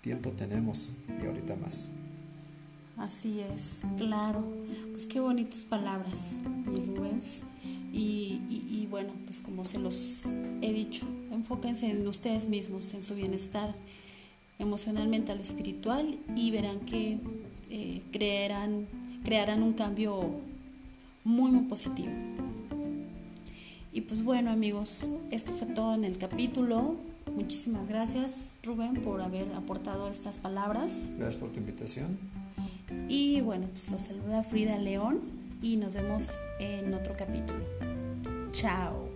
Tiempo 0.00 0.30
tenemos 0.30 0.92
y 1.22 1.26
ahorita 1.26 1.56
más. 1.56 1.90
Así 2.96 3.40
es, 3.40 3.80
claro. 3.96 4.44
Pues 4.90 5.06
qué 5.06 5.20
bonitas 5.20 5.64
palabras, 5.64 6.38
mi 6.66 6.80
Rubens. 6.80 7.42
Y, 7.92 8.40
y, 8.48 8.86
bueno, 8.90 9.12
pues 9.26 9.40
como 9.40 9.64
se 9.64 9.78
los 9.78 10.34
he 10.62 10.72
dicho, 10.72 11.06
enfóquense 11.30 11.90
en 11.90 12.06
ustedes 12.06 12.48
mismos, 12.48 12.94
en 12.94 13.02
su 13.02 13.14
bienestar 13.14 13.74
emocional, 14.58 15.08
mental, 15.08 15.40
espiritual 15.40 16.18
y 16.34 16.50
verán 16.50 16.80
que 16.80 17.18
eh, 17.70 18.02
crearán 18.12 19.62
un 19.62 19.72
cambio 19.74 20.40
muy, 21.24 21.50
muy 21.50 21.64
positivo. 21.64 22.10
Y 23.92 24.02
pues 24.02 24.24
bueno 24.24 24.50
amigos, 24.50 25.10
esto 25.30 25.52
fue 25.52 25.68
todo 25.68 25.94
en 25.94 26.04
el 26.04 26.16
capítulo. 26.16 26.96
Muchísimas 27.34 27.88
gracias 27.88 28.54
Rubén 28.62 28.94
por 28.94 29.20
haber 29.20 29.52
aportado 29.54 30.08
estas 30.08 30.38
palabras. 30.38 30.90
Gracias 31.18 31.36
por 31.36 31.50
tu 31.50 31.60
invitación. 31.60 32.16
Y 33.08 33.40
bueno, 33.42 33.66
pues 33.70 33.90
los 33.90 34.02
saluda 34.02 34.42
Frida 34.42 34.78
León 34.78 35.20
y 35.62 35.76
nos 35.76 35.92
vemos 35.92 36.30
en 36.58 36.94
otro 36.94 37.14
capítulo. 37.16 37.60
Chao. 38.52 39.08